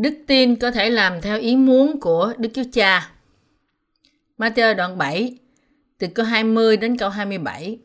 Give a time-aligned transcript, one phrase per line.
[0.00, 3.12] Đức tin có thể làm theo ý muốn của Đức Chúa Cha.
[4.38, 5.38] Matthew đoạn 7,
[5.98, 7.78] từ câu 20 đến câu 27.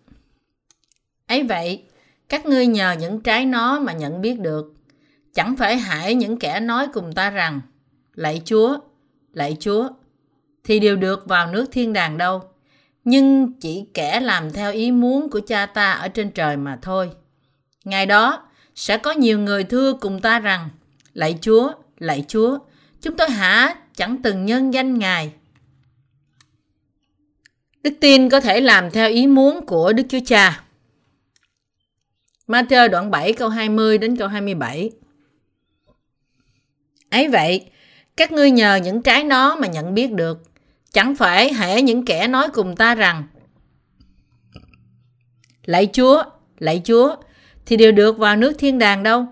[1.28, 1.84] Ấy vậy,
[2.30, 4.74] các ngươi nhờ những trái nó mà nhận biết được.
[5.34, 7.62] Chẳng phải hại những kẻ nói cùng ta rằng,
[8.14, 8.78] lạy Chúa,
[9.34, 9.90] lạy Chúa,
[10.64, 12.44] thì đều được vào nước thiên đàng đâu.
[13.04, 17.12] Nhưng chỉ kẻ làm theo ý muốn của cha ta ở trên trời mà thôi.
[17.86, 20.70] Ngày đó, sẽ có nhiều người thưa cùng ta rằng,
[21.14, 22.60] lạy Chúa, lạy Chúa,
[23.02, 25.32] chúng tôi hả chẳng từng nhân danh Ngài.
[27.84, 30.64] Đức tin có thể làm theo ý muốn của Đức Chúa Cha.
[32.48, 34.92] Matthew đoạn 7 câu 20 đến câu 27.
[37.10, 37.70] Ấy vậy,
[38.18, 40.44] các ngươi nhờ những trái nó mà nhận biết được.
[40.92, 43.24] Chẳng phải hễ những kẻ nói cùng ta rằng
[45.66, 46.24] Lạy Chúa,
[46.60, 47.16] lạy Chúa,
[47.66, 49.26] thì đều được vào nước thiên đàng đâu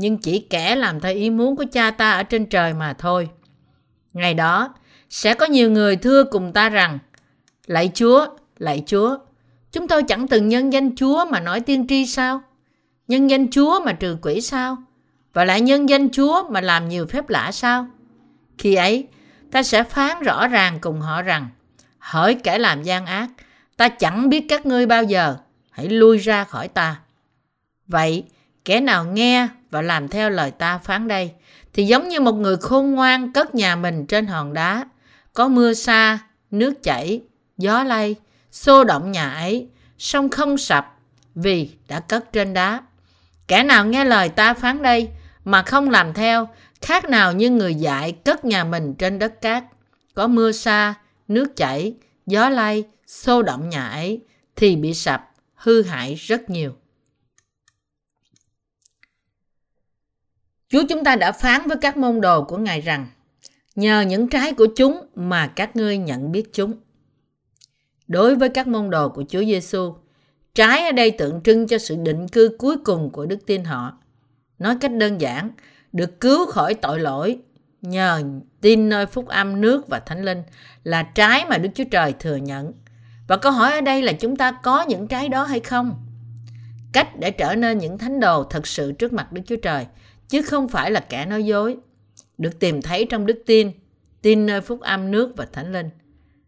[0.00, 3.28] nhưng chỉ kẻ làm theo ý muốn của cha ta ở trên trời mà thôi.
[4.12, 4.74] Ngày đó,
[5.10, 6.98] sẽ có nhiều người thưa cùng ta rằng,
[7.66, 8.26] Lạy Chúa,
[8.58, 9.18] lạy Chúa,
[9.72, 12.42] chúng tôi chẳng từng nhân danh Chúa mà nói tiên tri sao?
[13.08, 14.76] Nhân danh Chúa mà trừ quỷ sao?
[15.32, 17.86] Và lại nhân danh Chúa mà làm nhiều phép lạ sao?
[18.58, 19.08] Khi ấy,
[19.50, 21.48] ta sẽ phán rõ ràng cùng họ rằng,
[21.98, 23.28] hỡi kẻ làm gian ác,
[23.76, 25.36] ta chẳng biết các ngươi bao giờ,
[25.70, 27.00] hãy lui ra khỏi ta.
[27.86, 28.24] Vậy,
[28.64, 31.32] kẻ nào nghe và làm theo lời ta phán đây,
[31.72, 34.84] thì giống như một người khôn ngoan cất nhà mình trên hòn đá,
[35.34, 36.18] có mưa xa,
[36.50, 37.22] nước chảy,
[37.58, 38.16] gió lay,
[38.52, 39.68] xô động nhà ấy,
[39.98, 40.96] song không sập
[41.34, 42.80] vì đã cất trên đá.
[43.48, 45.08] Kẻ nào nghe lời ta phán đây
[45.44, 46.48] mà không làm theo,
[46.80, 49.64] khác nào như người dại cất nhà mình trên đất cát,
[50.14, 50.94] có mưa xa,
[51.28, 51.94] nước chảy,
[52.26, 54.20] gió lay, xô động nhà ấy,
[54.56, 56.76] thì bị sập, hư hại rất nhiều.
[60.70, 63.06] Chúa chúng ta đã phán với các môn đồ của Ngài rằng,
[63.74, 66.74] nhờ những trái của chúng mà các ngươi nhận biết chúng.
[68.08, 69.94] Đối với các môn đồ của Chúa Giêsu,
[70.54, 73.98] trái ở đây tượng trưng cho sự định cư cuối cùng của đức tin họ.
[74.58, 75.50] Nói cách đơn giản,
[75.92, 77.38] được cứu khỏi tội lỗi
[77.82, 78.22] nhờ
[78.60, 80.42] tin nơi phúc âm nước và thánh linh
[80.84, 82.72] là trái mà Đức Chúa Trời thừa nhận.
[83.28, 86.06] Và câu hỏi ở đây là chúng ta có những trái đó hay không?
[86.92, 89.86] Cách để trở nên những thánh đồ thật sự trước mặt Đức Chúa Trời
[90.30, 91.76] chứ không phải là kẻ nói dối,
[92.38, 93.70] được tìm thấy trong đức tin,
[94.22, 95.90] tin nơi phúc âm nước và thánh linh.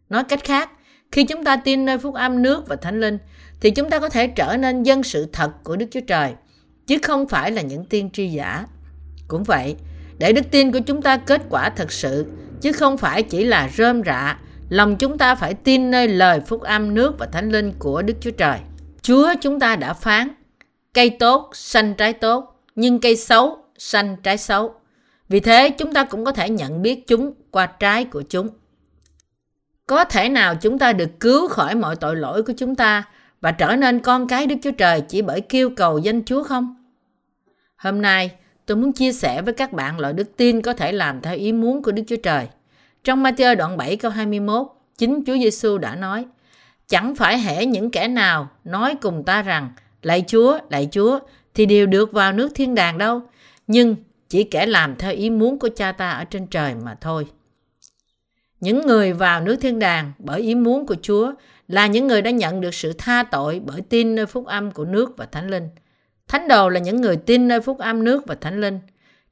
[0.09, 0.69] Nói cách khác,
[1.11, 3.17] khi chúng ta tin nơi phúc âm nước và thánh linh,
[3.61, 6.33] thì chúng ta có thể trở nên dân sự thật của Đức Chúa Trời,
[6.87, 8.65] chứ không phải là những tiên tri giả.
[9.27, 9.75] Cũng vậy,
[10.17, 12.25] để đức tin của chúng ta kết quả thật sự,
[12.61, 14.39] chứ không phải chỉ là rơm rạ,
[14.69, 18.13] lòng chúng ta phải tin nơi lời phúc âm nước và thánh linh của Đức
[18.21, 18.59] Chúa Trời.
[19.01, 20.27] Chúa chúng ta đã phán,
[20.93, 24.73] cây tốt, xanh trái tốt, nhưng cây xấu sanh trái xấu.
[25.29, 28.49] Vì thế chúng ta cũng có thể nhận biết chúng qua trái của chúng.
[29.87, 33.03] Có thể nào chúng ta được cứu khỏi mọi tội lỗi của chúng ta
[33.41, 36.75] và trở nên con cái Đức Chúa Trời chỉ bởi kêu cầu danh Chúa không?
[37.75, 38.31] Hôm nay,
[38.65, 41.51] tôi muốn chia sẻ với các bạn loại đức tin có thể làm theo ý
[41.51, 42.47] muốn của Đức Chúa Trời.
[43.03, 44.67] Trong Matthew đoạn 7 câu 21,
[44.97, 46.25] chính Chúa Giêsu đã nói,
[46.87, 49.71] Chẳng phải hễ những kẻ nào nói cùng ta rằng,
[50.01, 51.19] Lạy Chúa, lạy Chúa,
[51.53, 53.21] thì đều được vào nước thiên đàng đâu,
[53.73, 53.95] nhưng
[54.29, 57.27] chỉ kẻ làm theo ý muốn của cha ta ở trên trời mà thôi.
[58.59, 61.33] Những người vào nước thiên đàng bởi ý muốn của Chúa
[61.67, 64.85] là những người đã nhận được sự tha tội bởi tin nơi phúc âm của
[64.85, 65.69] nước và thánh linh.
[66.27, 68.79] Thánh đồ là những người tin nơi phúc âm nước và thánh linh.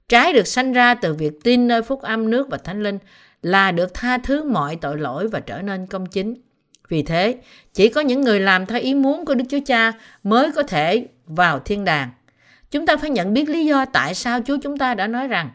[0.09, 2.97] Trái được sanh ra từ việc tin nơi phúc âm nước và thánh linh
[3.41, 6.35] là được tha thứ mọi tội lỗi và trở nên công chính.
[6.90, 7.38] Vì thế,
[7.73, 9.91] chỉ có những người làm theo ý muốn của Đức Chúa Cha
[10.23, 12.09] mới có thể vào thiên đàng.
[12.72, 15.50] Chúng ta phải nhận biết lý do tại sao Chúa chúng ta đã nói rằng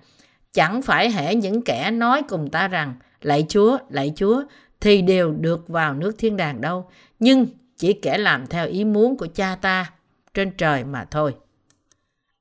[0.53, 4.43] chẳng phải hễ những kẻ nói cùng ta rằng lạy Chúa, lạy Chúa
[4.81, 7.47] thì đều được vào nước thiên đàng đâu, nhưng
[7.77, 9.93] chỉ kẻ làm theo ý muốn của cha ta
[10.35, 11.35] trên trời mà thôi.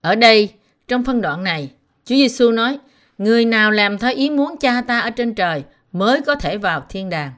[0.02, 0.54] Ở đây,
[0.88, 1.72] trong phân đoạn này,
[2.06, 2.80] Chúa Giêsu nói,
[3.18, 6.86] người nào làm theo ý muốn cha ta ở trên trời mới có thể vào
[6.90, 7.32] thiên đàng.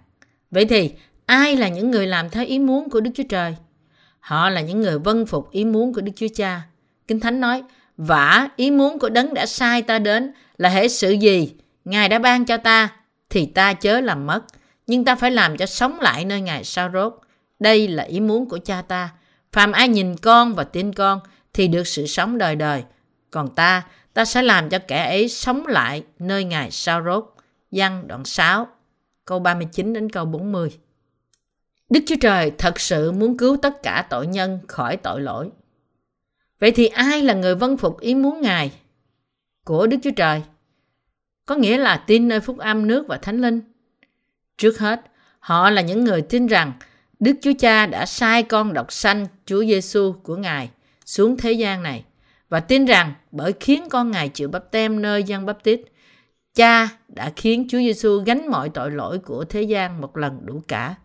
[0.52, 0.92] Vậy thì,
[1.26, 3.56] ai là những người làm theo ý muốn của Đức Chúa Trời?
[4.20, 6.62] Họ là những người vâng phục ý muốn của Đức Chúa Cha.
[7.08, 7.64] Kinh Thánh nói,
[7.98, 11.54] vả ý muốn của đấng đã sai ta đến là hệ sự gì
[11.90, 12.90] Ngài đã ban cho ta
[13.30, 14.42] thì ta chớ làm mất,
[14.88, 17.14] nhưng ta phải làm cho sống lại nơi Ngài sao rốt.
[17.60, 19.10] Đây là ý muốn của cha ta.
[19.52, 21.20] Phàm ai nhìn con và tin con
[21.54, 22.84] thì được sự sống đời đời.
[23.32, 23.84] Còn ta,
[24.14, 27.34] ta sẽ làm cho kẻ ấy sống lại nơi Ngài sao rốt.
[27.72, 28.68] Văn đoạn 6,
[29.26, 30.70] câu 39 đến câu 40.
[31.90, 35.50] Đức Chúa Trời thật sự muốn cứu tất cả tội nhân khỏi tội lỗi.
[36.60, 38.72] Vậy thì ai là người vân phục ý muốn Ngài
[39.64, 40.42] của Đức Chúa Trời?
[41.48, 43.62] có nghĩa là tin nơi phúc âm nước và thánh linh.
[44.58, 45.02] Trước hết,
[45.40, 46.74] họ là những người tin rằng
[47.20, 50.70] Đức Chúa Cha đã sai con độc sanh Chúa Giêsu của Ngài
[51.06, 52.04] xuống thế gian này
[52.50, 55.82] và tin rằng bởi khiến con Ngài chịu bắp tem nơi dân bắp tít,
[56.56, 60.62] Cha đã khiến Chúa Giêsu gánh mọi tội lỗi của thế gian một lần đủ
[60.68, 60.96] cả.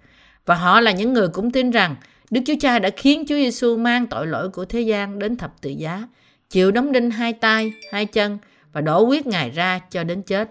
[0.46, 1.96] Và họ là những người cũng tin rằng
[2.32, 5.60] Đức Chúa Cha đã khiến Chúa Giêsu mang tội lỗi của thế gian đến thập
[5.60, 6.08] tự giá,
[6.50, 8.38] chịu đóng đinh hai tay, hai chân
[8.72, 10.50] và đổ huyết Ngài ra cho đến chết.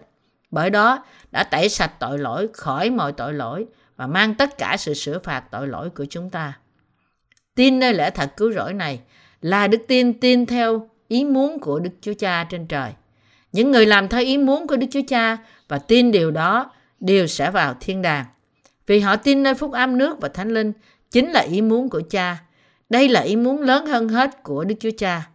[0.52, 4.78] Bởi đó đã tẩy sạch tội lỗi khỏi mọi tội lỗi và mang tất cả
[4.78, 6.60] sự sửa phạt tội lỗi của chúng ta.
[7.56, 9.00] Tin nơi lẽ thật cứu rỗi này
[9.42, 12.92] là đức tin tin theo ý muốn của Đức Chúa Cha trên trời.
[13.52, 15.38] Những người làm theo ý muốn của Đức Chúa Cha
[15.68, 18.26] và tin điều đó đều sẽ vào thiên đàng.
[18.88, 20.74] Vì họ tin nơi phúc âm nước và thánh linh
[21.12, 22.38] chính là ý muốn của cha.
[22.90, 25.30] Đây là ý muốn lớn hơn hết của Đức Chúa Cha.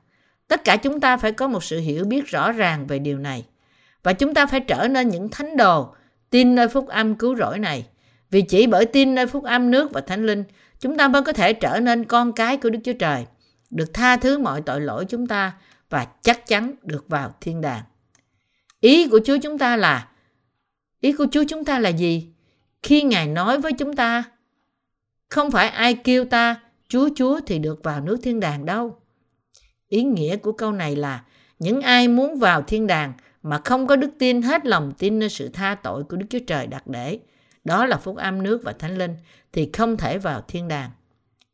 [0.48, 3.44] Tất cả chúng ta phải có một sự hiểu biết rõ ràng về điều này.
[4.02, 5.94] Và chúng ta phải trở nên những thánh đồ,
[6.30, 7.86] tin nơi phúc âm cứu rỗi này.
[8.30, 10.44] Vì chỉ bởi tin nơi phúc âm nước và thánh linh,
[10.80, 13.26] chúng ta mới có thể trở nên con cái của Đức Chúa Trời,
[13.70, 15.52] được tha thứ mọi tội lỗi chúng ta
[15.90, 17.82] và chắc chắn được vào thiên đàng.
[18.80, 20.08] Ý của Chúa chúng ta là
[21.00, 22.28] Ý của Chúa chúng ta là gì?
[22.82, 24.24] Khi Ngài nói với chúng ta,
[25.28, 28.96] không phải ai kêu ta Chúa Chúa thì được vào nước thiên đàng đâu.
[29.88, 31.24] Ý nghĩa của câu này là
[31.58, 33.12] những ai muốn vào thiên đàng
[33.42, 36.38] mà không có đức tin hết lòng tin nơi sự tha tội của Đức Chúa
[36.46, 37.18] Trời đặt để,
[37.64, 39.16] đó là phúc âm nước và thánh linh,
[39.52, 40.90] thì không thể vào thiên đàng.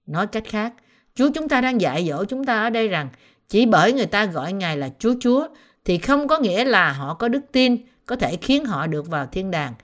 [0.07, 0.75] Nói cách khác,
[1.15, 3.09] Chúa chúng ta đang dạy dỗ chúng ta ở đây rằng
[3.49, 5.49] chỉ bởi người ta gọi Ngài là Chúa Chúa
[5.85, 7.77] thì không có nghĩa là họ có đức tin
[8.07, 9.75] có thể khiến họ được vào thiên đàng.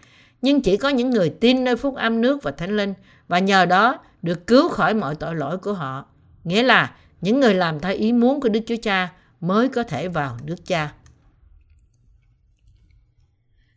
[0.43, 2.95] Nhưng chỉ có những người tin nơi phúc âm nước và thánh linh
[3.29, 6.07] và nhờ đó được cứu khỏi mọi tội lỗi của họ.
[6.45, 10.09] Nghĩa là những người làm theo ý muốn của Đức Chúa Cha mới có thể
[10.09, 10.93] vào nước Cha.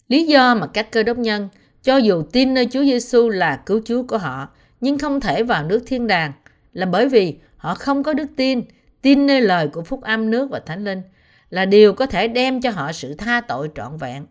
[0.07, 1.50] Lý do mà các cơ đốc nhân
[1.83, 4.50] cho dù tin nơi Chúa Giêsu là cứu Chúa của họ
[4.81, 6.31] nhưng không thể vào nước thiên đàng
[6.74, 8.62] là bởi vì họ không có đức tin,
[9.01, 11.01] tin nơi lời của phúc âm nước và thánh linh
[11.50, 14.25] là điều có thể đem cho họ sự tha tội trọn vẹn.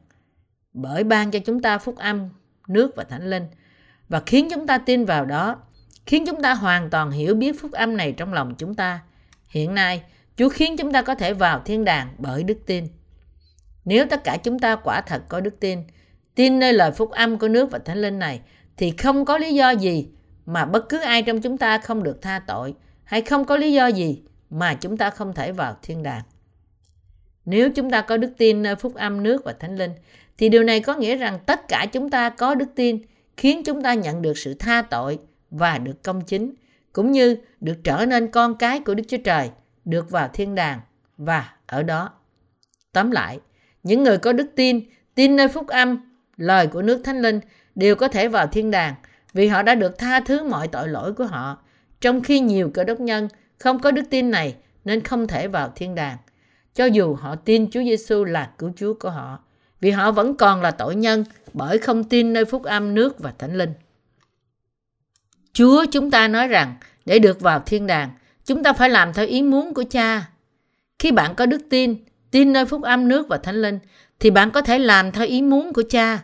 [0.72, 2.28] Bởi ban cho chúng ta phúc âm,
[2.68, 3.46] nước và thánh linh
[4.10, 5.56] và khiến chúng ta tin vào đó,
[6.06, 9.00] khiến chúng ta hoàn toàn hiểu biết phúc âm này trong lòng chúng ta.
[9.48, 10.02] Hiện nay,
[10.36, 12.88] Chúa khiến chúng ta có thể vào thiên đàng bởi đức tin.
[13.84, 15.82] Nếu tất cả chúng ta quả thật có đức tin,
[16.34, 18.40] tin nơi lời phúc âm của nước và thánh linh này,
[18.76, 20.08] thì không có lý do gì
[20.46, 22.74] mà bất cứ ai trong chúng ta không được tha tội,
[23.04, 26.22] hay không có lý do gì mà chúng ta không thể vào thiên đàng.
[27.44, 29.92] Nếu chúng ta có đức tin nơi phúc âm nước và thánh linh,
[30.38, 33.02] thì điều này có nghĩa rằng tất cả chúng ta có đức tin
[33.40, 35.18] khiến chúng ta nhận được sự tha tội
[35.50, 36.54] và được công chính,
[36.92, 39.50] cũng như được trở nên con cái của Đức Chúa Trời,
[39.84, 40.80] được vào thiên đàng
[41.18, 42.10] và ở đó.
[42.92, 43.40] Tóm lại,
[43.82, 44.80] những người có đức tin,
[45.14, 47.40] tin nơi phúc âm, lời của nước thánh linh
[47.74, 48.94] đều có thể vào thiên đàng
[49.32, 51.62] vì họ đã được tha thứ mọi tội lỗi của họ,
[52.00, 53.28] trong khi nhiều cơ đốc nhân
[53.58, 56.16] không có đức tin này nên không thể vào thiên đàng
[56.74, 59.44] cho dù họ tin Chúa Giêsu là cứu Chúa của họ,
[59.80, 63.32] vì họ vẫn còn là tội nhân bởi không tin nơi phúc âm nước và
[63.38, 63.72] thánh linh.
[65.52, 68.10] Chúa chúng ta nói rằng để được vào thiên đàng,
[68.44, 70.28] chúng ta phải làm theo ý muốn của Cha.
[70.98, 71.96] Khi bạn có đức tin,
[72.30, 73.78] tin nơi phúc âm nước và thánh linh,
[74.20, 76.18] thì bạn có thể làm theo ý muốn của Cha.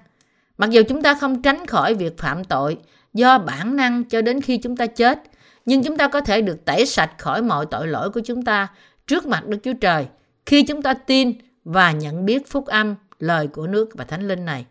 [0.59, 2.79] Mặc dù chúng ta không tránh khỏi việc phạm tội
[3.15, 5.23] do bản năng cho đến khi chúng ta chết,
[5.65, 8.69] nhưng chúng ta có thể được tẩy sạch khỏi mọi tội lỗi của chúng ta
[9.07, 10.07] trước mặt Đức Chúa Trời
[10.47, 11.33] khi chúng ta tin
[11.65, 14.67] và nhận biết phúc âm, lời của nước và thánh linh này.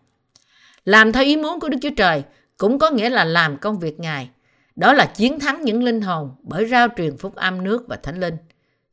[0.85, 2.23] Làm theo ý muốn của Đức Chúa Trời
[2.57, 4.29] cũng có nghĩa là làm công việc Ngài.
[4.75, 8.19] Đó là chiến thắng những linh hồn bởi rao truyền phúc âm nước và thánh
[8.19, 8.37] linh.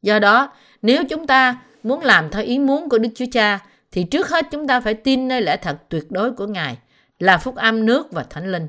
[0.03, 3.59] Do đó, nếu chúng ta muốn làm theo ý muốn của Đức Chúa Cha,
[3.93, 6.79] thì trước hết chúng ta phải tin nơi lẽ thật tuyệt đối của Ngài
[7.19, 8.67] là phúc âm nước và thánh linh.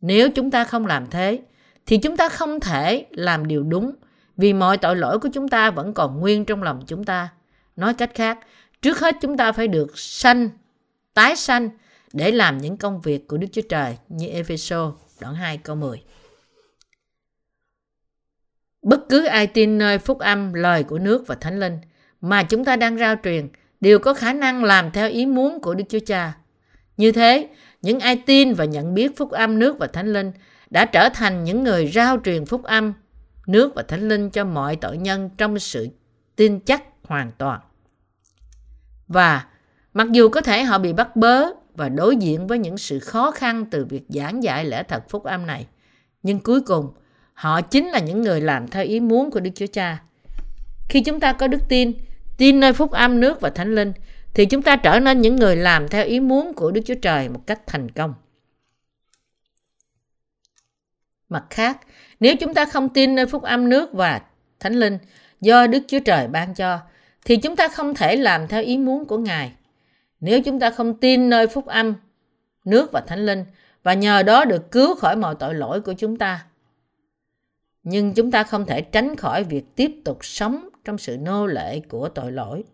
[0.00, 1.40] Nếu chúng ta không làm thế,
[1.86, 3.94] thì chúng ta không thể làm điều đúng
[4.36, 7.28] vì mọi tội lỗi của chúng ta vẫn còn nguyên trong lòng chúng ta.
[7.76, 8.38] Nói cách khác,
[8.82, 10.50] trước hết chúng ta phải được sanh,
[11.14, 11.70] tái sanh
[12.12, 16.02] để làm những công việc của Đức Chúa Trời như Epheso đoạn 2 câu 10.
[18.82, 21.78] Bất cứ ai tin nơi phúc âm, lời của nước và thánh linh
[22.20, 23.48] mà chúng ta đang rao truyền
[23.80, 26.32] đều có khả năng làm theo ý muốn của Đức Chúa Cha.
[26.96, 27.48] Như thế,
[27.82, 30.32] những ai tin và nhận biết phúc âm nước và thánh linh
[30.70, 32.92] đã trở thành những người rao truyền phúc âm
[33.46, 35.88] nước và thánh linh cho mọi tội nhân trong sự
[36.36, 37.60] tin chắc hoàn toàn.
[39.10, 39.44] Và
[39.94, 43.30] mặc dù có thể họ bị bắt bớ và đối diện với những sự khó
[43.30, 45.66] khăn từ việc giảng dạy lẽ thật phúc âm này,
[46.22, 46.92] nhưng cuối cùng
[47.34, 50.02] họ chính là những người làm theo ý muốn của Đức Chúa Cha.
[50.88, 51.92] Khi chúng ta có đức tin,
[52.36, 53.92] tin nơi phúc âm nước và thánh linh,
[54.34, 57.28] thì chúng ta trở nên những người làm theo ý muốn của Đức Chúa Trời
[57.28, 58.14] một cách thành công.
[61.28, 61.78] Mặt khác,
[62.20, 64.20] nếu chúng ta không tin nơi phúc âm nước và
[64.60, 64.98] thánh linh
[65.40, 66.78] do Đức Chúa Trời ban cho,
[67.24, 69.52] thì chúng ta không thể làm theo ý muốn của Ngài.
[70.20, 71.94] Nếu chúng ta không tin nơi phúc âm,
[72.64, 73.44] nước và thánh linh
[73.82, 76.44] và nhờ đó được cứu khỏi mọi tội lỗi của chúng ta,
[77.82, 81.80] nhưng chúng ta không thể tránh khỏi việc tiếp tục sống trong sự nô lệ
[81.80, 82.64] của tội lỗi.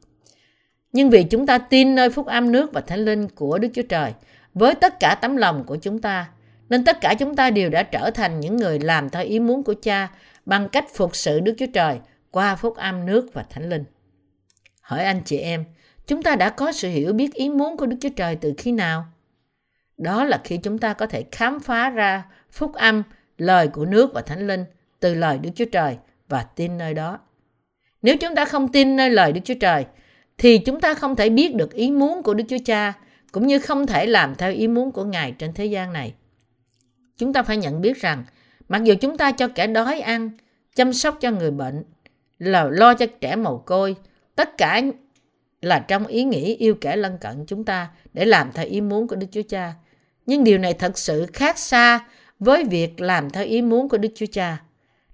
[0.93, 3.83] Nhưng vì chúng ta tin nơi phúc âm nước và thánh linh của Đức Chúa
[3.83, 4.13] Trời
[4.55, 6.29] với tất cả tấm lòng của chúng ta,
[6.69, 9.63] nên tất cả chúng ta đều đã trở thành những người làm theo ý muốn
[9.63, 10.09] của Cha
[10.47, 11.99] bằng cách phục sự Đức Chúa Trời
[12.31, 13.85] qua phúc âm nước và thánh linh.
[14.87, 15.65] Hỏi anh chị em,
[16.07, 18.73] chúng ta đã có sự hiểu biết ý muốn của Đức Chúa Trời từ khi
[18.73, 19.07] nào?
[19.99, 23.03] Đó là khi chúng ta có thể khám phá ra phúc âm,
[23.39, 24.65] lời của nước và thánh linh
[25.01, 25.97] từ lời Đức Chúa Trời
[26.29, 27.19] và tin nơi đó.
[28.03, 29.87] Nếu chúng ta không tin nơi lời Đức Chúa Trời,
[30.39, 32.93] thì chúng ta không thể biết được ý muốn của Đức Chúa Cha,
[33.33, 36.15] cũng như không thể làm theo ý muốn của Ngài trên thế gian này.
[37.17, 38.25] Chúng ta phải nhận biết rằng,
[38.69, 40.31] mặc dù chúng ta cho kẻ đói ăn,
[40.75, 41.85] chăm sóc cho người bệnh,
[42.39, 43.97] là lo cho trẻ mồ côi,
[44.37, 44.83] tất cả
[45.63, 49.09] là trong ý nghĩ yêu kẻ lân cận chúng ta để làm theo ý muốn
[49.09, 49.75] của Đức Chúa Cha.
[50.27, 52.01] Nhưng điều này thật sự khác xa
[52.39, 54.63] với việc làm theo ý muốn của Đức Chúa Cha.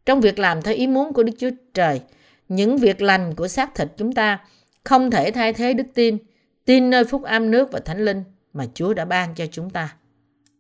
[0.07, 2.01] Trong việc làm theo ý muốn của Đức Chúa Trời,
[2.49, 4.39] những việc lành của xác thịt chúng ta
[4.85, 6.19] không thể thay thế đức tin,
[6.65, 9.97] tin nơi phúc âm nước và thánh linh mà Chúa đã ban cho chúng ta.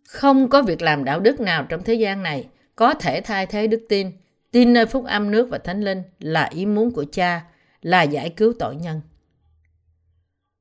[0.08, 3.66] Không có việc làm đạo đức nào trong thế gian này có thể thay thế
[3.66, 4.10] đức tin,
[4.50, 7.42] tin nơi phúc âm nước và thánh linh là ý muốn của cha,
[7.82, 9.00] là giải cứu tội nhân.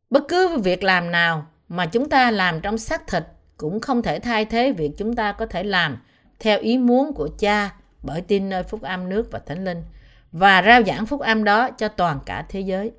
[0.10, 3.24] Bất cứ việc làm nào mà chúng ta làm trong xác thịt
[3.58, 5.98] cũng không thể thay thế việc chúng ta có thể làm
[6.40, 9.84] theo ý muốn của cha bởi tin nơi phúc âm nước và thánh linh
[10.32, 12.92] và rao giảng phúc âm đó cho toàn cả thế giới.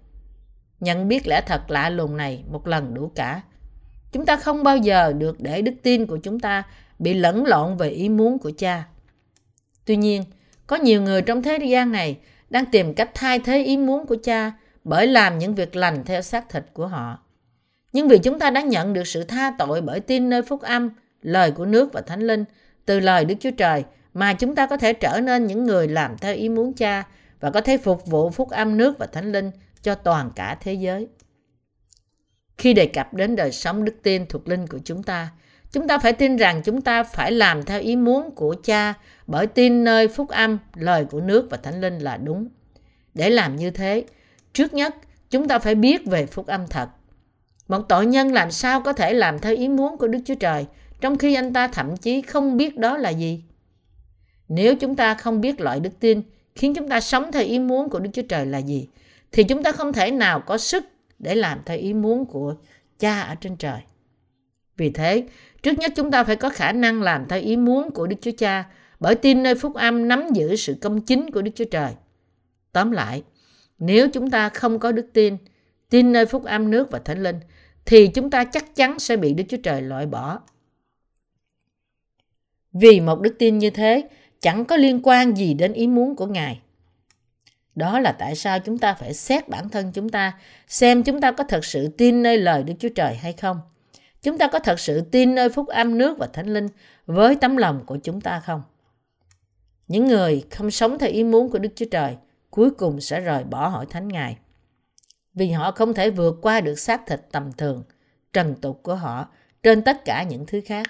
[0.81, 3.41] Nhận biết lẽ thật lạ lùng này một lần đủ cả.
[4.13, 6.63] Chúng ta không bao giờ được để đức tin của chúng ta
[6.99, 8.85] bị lẫn lộn về ý muốn của cha.
[9.85, 10.25] Tuy nhiên,
[10.67, 12.19] có nhiều người trong thế gian này
[12.53, 14.53] đang tìm cách thay thế ý muốn của cha
[14.85, 17.19] bởi làm những việc lành theo xác thịt của họ.
[17.93, 20.91] Nhưng vì chúng ta đã nhận được sự tha tội bởi tin nơi phúc âm,
[21.23, 22.45] lời của nước và thánh linh,
[22.85, 26.19] từ lời Đức Chúa Trời, mà chúng ta có thể trở nên những người làm
[26.19, 27.05] theo ý muốn cha
[27.41, 29.51] và có thể phục vụ phúc âm nước và thánh linh
[29.83, 31.09] cho toàn cả thế giới.
[32.59, 35.29] Khi đề cập đến đời sống đức tin thuộc linh của chúng ta,
[35.73, 38.95] chúng ta phải tin rằng chúng ta phải làm theo ý muốn của cha
[39.27, 42.49] bởi tin nơi phúc âm, lời của nước và thánh linh là đúng.
[43.15, 44.05] Để làm như thế,
[44.53, 44.95] trước nhất
[45.31, 46.89] chúng ta phải biết về phúc âm thật.
[47.69, 50.67] Một tội nhân làm sao có thể làm theo ý muốn của Đức Chúa Trời
[51.01, 53.45] trong khi anh ta thậm chí không biết đó là gì?
[54.49, 56.23] Nếu chúng ta không biết loại đức tin
[56.55, 58.89] khiến chúng ta sống theo ý muốn của Đức Chúa Trời là gì,
[59.33, 60.85] thì chúng ta không thể nào có sức
[61.19, 62.55] để làm theo ý muốn của
[62.99, 63.81] cha ở trên trời.
[64.77, 65.25] Vì thế,
[65.63, 68.31] trước nhất chúng ta phải có khả năng làm theo ý muốn của Đức Chúa
[68.39, 68.65] Cha
[69.01, 71.93] bởi tin nơi phúc âm nắm giữ sự công chính của Đức Chúa Trời.
[72.73, 73.23] Tóm lại,
[73.79, 75.37] nếu chúng ta không có đức tin,
[75.91, 77.41] tin nơi phúc âm nước và thánh linh,
[77.85, 80.41] thì chúng ta chắc chắn sẽ bị Đức Chúa Trời loại bỏ.
[82.73, 84.09] Vì một đức tin như thế
[84.41, 86.61] chẳng có liên quan gì đến ý muốn của Ngài.
[87.75, 90.39] Đó là tại sao chúng ta phải xét bản thân chúng ta,
[90.69, 93.61] xem chúng ta có thật sự tin nơi lời Đức Chúa Trời hay không.
[94.23, 96.69] Chúng ta có thật sự tin nơi phúc âm nước và thánh linh
[97.07, 98.63] với tấm lòng của chúng ta không?
[99.89, 102.17] Những người không sống theo ý muốn của Đức Chúa Trời
[102.51, 104.37] cuối cùng sẽ rời bỏ hội thánh Ngài.
[105.35, 107.83] Vì họ không thể vượt qua được xác thịt tầm thường,
[108.33, 109.29] trần tục của họ
[109.63, 110.87] trên tất cả những thứ khác.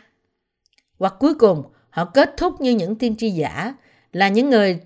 [0.98, 3.74] Hoặc cuối cùng, họ kết thúc như những tiên tri giả,
[4.12, 4.80] là những người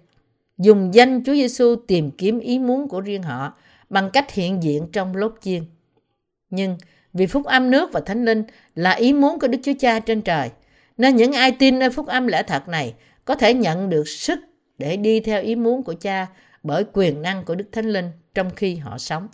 [0.59, 3.59] dùng danh Chúa Giêsu tìm kiếm ý muốn của riêng họ
[3.91, 5.65] bằng cách hiện diện trong lốt chiên.
[6.51, 6.79] Nhưng
[7.17, 8.43] vì phúc âm nước và thánh linh
[8.75, 10.51] là ý muốn của Đức Chúa Cha trên trời,
[10.97, 12.95] nên những ai tin nơi phúc âm lẽ thật này
[13.25, 14.39] có thể nhận được sức
[14.79, 16.27] để đi theo ý muốn của Cha
[16.63, 19.29] bởi quyền năng của Đức Thánh Linh trong khi họ sống.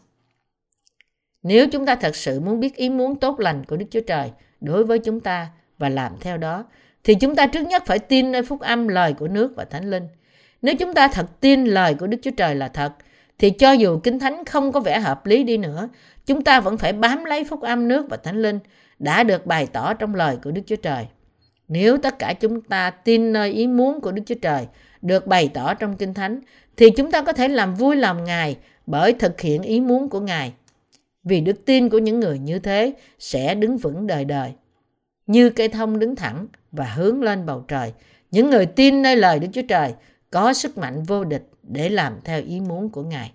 [1.43, 4.31] Nếu chúng ta thật sự muốn biết ý muốn tốt lành của Đức Chúa Trời
[4.61, 5.49] đối với chúng ta
[5.79, 6.65] và làm theo đó,
[7.05, 9.91] thì chúng ta trước nhất phải tin nơi phúc âm lời của nước và Thánh
[9.91, 10.09] Linh–
[10.63, 12.93] nếu chúng ta thật tin lời của Đức Chúa Trời là thật,
[13.39, 15.89] thì cho dù Kinh Thánh không có vẻ hợp lý đi nữa,
[16.27, 18.59] chúng ta vẫn phải bám lấy phúc âm nước và thánh linh
[18.99, 21.07] đã được bày tỏ trong lời của Đức Chúa Trời.
[21.69, 24.67] Nếu tất cả chúng ta tin nơi ý muốn của Đức Chúa Trời
[25.03, 26.41] được bày tỏ trong Kinh Thánh,
[26.77, 30.21] thì chúng ta có thể làm vui lòng Ngài bởi thực hiện ý muốn của
[30.21, 30.53] Ngài.
[31.25, 34.53] Vì đức tin của những người như thế sẽ đứng vững đời đời.
[35.27, 37.93] Như cây thông đứng thẳng và hướng lên bầu trời,
[38.31, 39.95] những người tin nơi lời Đức Chúa Trời
[40.31, 43.33] có sức mạnh vô địch để làm theo ý muốn của Ngài.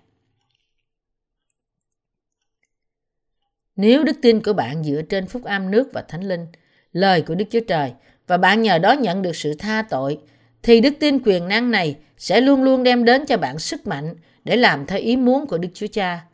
[3.78, 6.46] Nếu đức tin của bạn dựa trên phúc âm nước và thánh linh,
[6.92, 7.92] lời của Đức Chúa Trời,
[8.26, 10.18] và bạn nhờ đó nhận được sự tha tội,
[10.62, 14.14] thì đức tin quyền năng này sẽ luôn luôn đem đến cho bạn sức mạnh
[14.44, 16.24] để làm theo ý muốn của Đức Chúa Cha.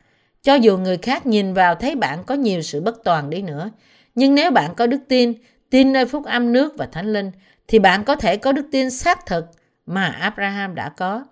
[0.42, 3.70] Cho dù người khác nhìn vào thấy bạn có nhiều sự bất toàn đi nữa,
[4.14, 5.32] nhưng nếu bạn có đức tin,
[5.70, 7.30] tin nơi phúc âm nước và thánh linh,
[7.68, 9.44] thì bạn có thể có đức tin xác thực
[9.86, 11.24] mà Abraham đã có.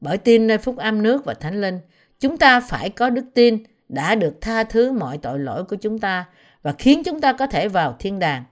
[0.00, 1.78] Bởi tin nơi phúc âm nước và thánh linh,
[2.20, 3.58] chúng ta phải có đức tin
[3.90, 6.24] đã được tha thứ mọi tội lỗi của chúng ta
[6.62, 8.44] và khiến chúng ta có thể vào thiên đàng.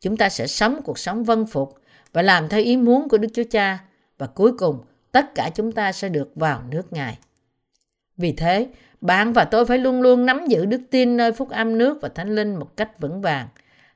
[0.00, 1.74] Chúng ta sẽ sống cuộc sống vân phục
[2.12, 3.78] và làm theo ý muốn của Đức Chúa Cha
[4.18, 4.78] và cuối cùng
[5.12, 7.18] tất cả chúng ta sẽ được vào nước Ngài.
[8.16, 8.66] Vì thế,
[9.00, 12.08] bạn và tôi phải luôn luôn nắm giữ đức tin nơi phúc âm nước và
[12.08, 13.48] thánh linh một cách vững vàng.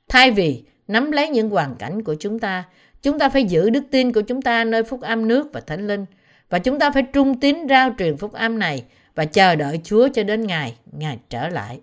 [0.08, 2.64] Thay vì nắm lấy những hoàn cảnh của chúng ta,
[3.02, 5.86] chúng ta phải giữ đức tin của chúng ta nơi phúc âm nước và thánh
[5.86, 6.06] linh
[6.50, 10.08] và chúng ta phải trung tín rao truyền phúc âm này và chờ đợi Chúa
[10.14, 11.80] cho đến ngày Ngài trở lại.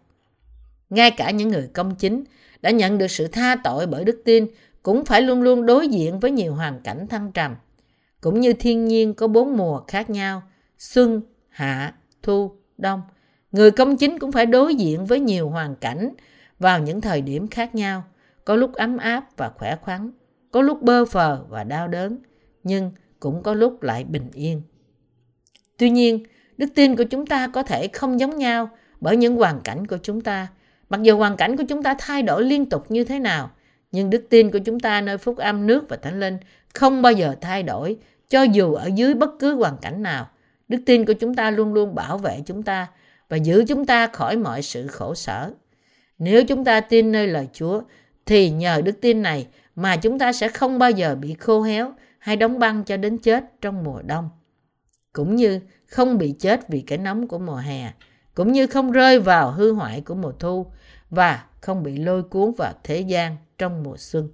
[0.89, 2.23] Ngay cả những người công chính
[2.61, 4.47] đã nhận được sự tha tội bởi đức tin
[4.83, 7.55] cũng phải luôn luôn đối diện với nhiều hoàn cảnh thăng trầm.
[8.21, 10.43] Cũng như thiên nhiên có bốn mùa khác nhau,
[10.77, 11.93] xuân, hạ,
[12.23, 13.01] thu, đông.
[13.51, 16.09] Người công chính cũng phải đối diện với nhiều hoàn cảnh
[16.59, 18.03] vào những thời điểm khác nhau.
[18.45, 20.11] Có lúc ấm áp và khỏe khoắn,
[20.51, 22.17] có lúc bơ phờ và đau đớn,
[22.63, 24.61] nhưng cũng có lúc lại bình yên.
[25.77, 26.23] Tuy nhiên,
[26.59, 28.69] đức tin của chúng ta có thể không giống nhau
[29.01, 30.47] bởi những hoàn cảnh của chúng ta.
[30.89, 33.51] Mặc dù hoàn cảnh của chúng ta thay đổi liên tục như thế nào,
[33.91, 36.37] nhưng đức tin của chúng ta nơi phúc âm nước và thánh linh
[36.73, 37.97] không bao giờ thay đổi
[38.29, 40.29] cho dù ở dưới bất cứ hoàn cảnh nào.
[40.67, 42.87] Đức tin của chúng ta luôn luôn bảo vệ chúng ta
[43.29, 45.51] và giữ chúng ta khỏi mọi sự khổ sở.
[46.17, 47.81] Nếu chúng ta tin nơi lời Chúa,
[48.25, 51.93] thì nhờ đức tin này mà chúng ta sẽ không bao giờ bị khô héo
[52.19, 54.29] hay đóng băng cho đến chết trong mùa đông.
[55.13, 57.93] Cũng như không bị chết vì cái nóng của mùa hè,
[58.33, 60.65] cũng như không rơi vào hư hoại của mùa thu
[61.09, 64.29] và không bị lôi cuốn vào thế gian trong mùa xuân.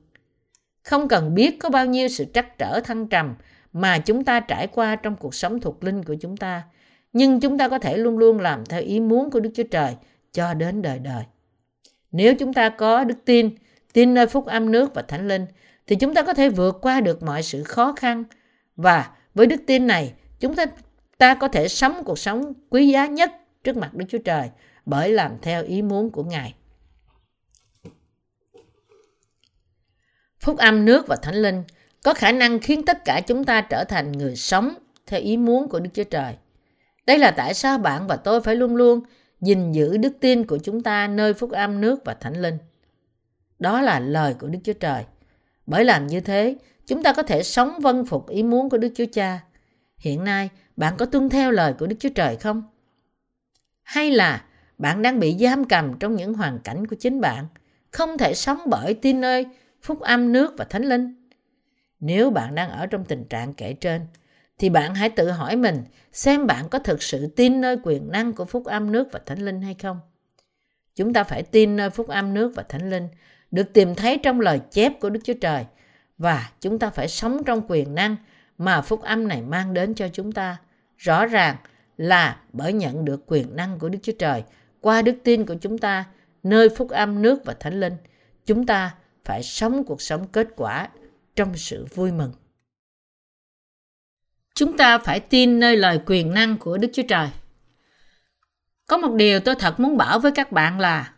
[0.84, 3.36] Không cần biết có bao nhiêu sự trắc trở thăng trầm
[3.74, 6.64] mà chúng ta trải qua trong cuộc sống thuộc linh của chúng ta,
[7.14, 9.96] nhưng chúng ta có thể luôn luôn làm theo ý muốn của Đức Chúa Trời
[10.34, 11.24] cho đến đời đời.
[12.12, 13.50] Nếu chúng ta có đức tin,
[13.94, 15.46] tin nơi phúc âm nước và thánh linh,
[15.88, 18.24] thì chúng ta có thể vượt qua được mọi sự khó khăn
[18.76, 20.65] và với đức tin này, chúng ta
[21.17, 23.32] ta có thể sống cuộc sống quý giá nhất
[23.63, 24.50] trước mặt Đức Chúa Trời
[24.86, 26.54] bởi làm theo ý muốn của Ngài.
[30.39, 31.63] Phúc âm nước và thánh linh
[32.04, 34.74] có khả năng khiến tất cả chúng ta trở thành người sống
[35.08, 36.36] theo ý muốn của Đức Chúa Trời.
[37.06, 39.02] Đây là tại sao bạn và tôi phải luôn luôn
[39.41, 42.58] gìn giữ đức tin của chúng ta nơi phúc âm nước và thánh linh.
[43.60, 45.04] Đó là lời của Đức Chúa Trời.
[45.65, 46.56] Bởi làm như thế,
[46.88, 49.41] chúng ta có thể sống vân phục ý muốn của Đức Chúa Cha.
[50.06, 52.63] Hiện nay, bạn có tuân theo lời của Đức Chúa Trời không?
[53.84, 54.46] Hay là
[54.78, 57.48] bạn đang bị giam cầm trong những hoàn cảnh của chính bạn,
[57.91, 59.46] không thể sống bởi tin nơi
[59.82, 61.30] phúc âm nước và thánh linh?
[62.00, 64.02] Nếu bạn đang ở trong tình trạng kể trên,
[64.58, 68.34] thì bạn hãy tự hỏi mình xem bạn có thực sự tin nơi quyền năng
[68.34, 70.00] của phúc âm nước và thánh linh hay không.
[70.96, 73.08] Chúng ta phải tin nơi phúc âm nước và thánh linh
[73.52, 75.65] được tìm thấy trong lời chép của Đức Chúa Trời
[76.18, 78.15] và chúng ta phải sống trong quyền năng
[78.58, 80.58] mà phúc âm này mang đến cho chúng ta.
[80.98, 81.56] Rõ ràng
[81.98, 84.44] là bởi nhận được quyền năng của Đức Chúa Trời
[84.82, 86.06] qua đức tin của chúng ta
[86.44, 87.94] nơi phúc âm nước và thánh linh,
[88.46, 90.89] chúng ta phải sống cuộc sống kết quả
[91.36, 92.32] trong sự vui mừng.
[94.56, 97.30] Chúng ta phải tin nơi lời quyền năng của Đức Chúa Trời.
[98.88, 101.13] Có một điều tôi thật muốn bảo với các bạn là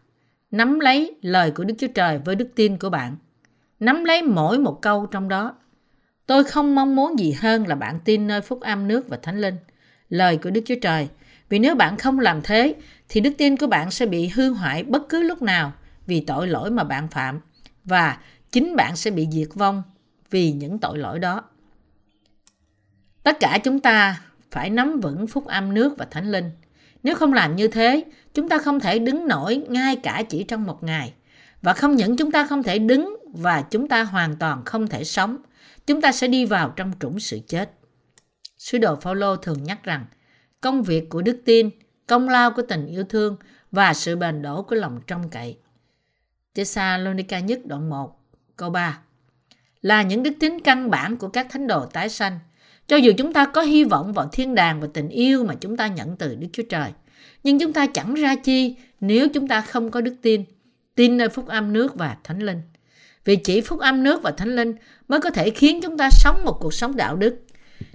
[0.52, 3.16] nắm lấy lời của Đức Chúa Trời với đức tin của bạn.
[3.80, 5.56] Nắm lấy mỗi một câu trong đó.
[6.28, 9.42] Tôi không mong muốn gì hơn là bạn tin nơi phúc âm nước và thánh
[9.42, 9.56] linh,
[10.10, 11.08] lời của Đức Chúa Trời.
[11.50, 12.76] Vì nếu bạn không làm thế,
[13.10, 15.74] thì đức tin của bạn sẽ bị hư hoại bất cứ lúc nào
[16.08, 17.40] vì tội lỗi mà bạn phạm.
[17.84, 18.18] Và
[18.52, 19.84] chính bạn sẽ bị diệt vong
[20.30, 21.44] vì những tội lỗi đó.
[23.24, 26.52] Tất cả chúng ta phải nắm vững phúc âm nước và thánh linh.
[27.04, 30.64] Nếu không làm như thế, chúng ta không thể đứng nổi ngay cả chỉ trong
[30.64, 31.14] một ngày.
[31.62, 35.04] Và không những chúng ta không thể đứng và chúng ta hoàn toàn không thể
[35.04, 35.38] sống,
[35.88, 37.72] chúng ta sẽ đi vào trong trũng sự chết.
[38.58, 40.06] Sứ đồ Phaolô thường nhắc rằng,
[40.62, 41.70] công việc của đức tin,
[42.08, 43.38] công lao của tình yêu thương
[43.72, 45.58] và sự bền đổ của lòng trong cậy.
[46.56, 48.20] Thessalonica nhất đoạn 1,
[48.56, 49.00] câu 3
[49.82, 52.40] là những đức tính căn bản của các thánh đồ tái sanh.
[52.88, 55.78] Cho dù chúng ta có hy vọng vào thiên đàng và tình yêu mà chúng
[55.78, 56.92] ta nhận từ Đức Chúa Trời,
[57.44, 60.44] nhưng chúng ta chẳng ra chi nếu chúng ta không có đức tin,
[60.96, 62.62] tin nơi phúc âm nước và thánh linh.
[63.28, 64.76] Vì chỉ phúc âm nước và thánh linh
[65.08, 67.40] mới có thể khiến chúng ta sống một cuộc sống đạo đức.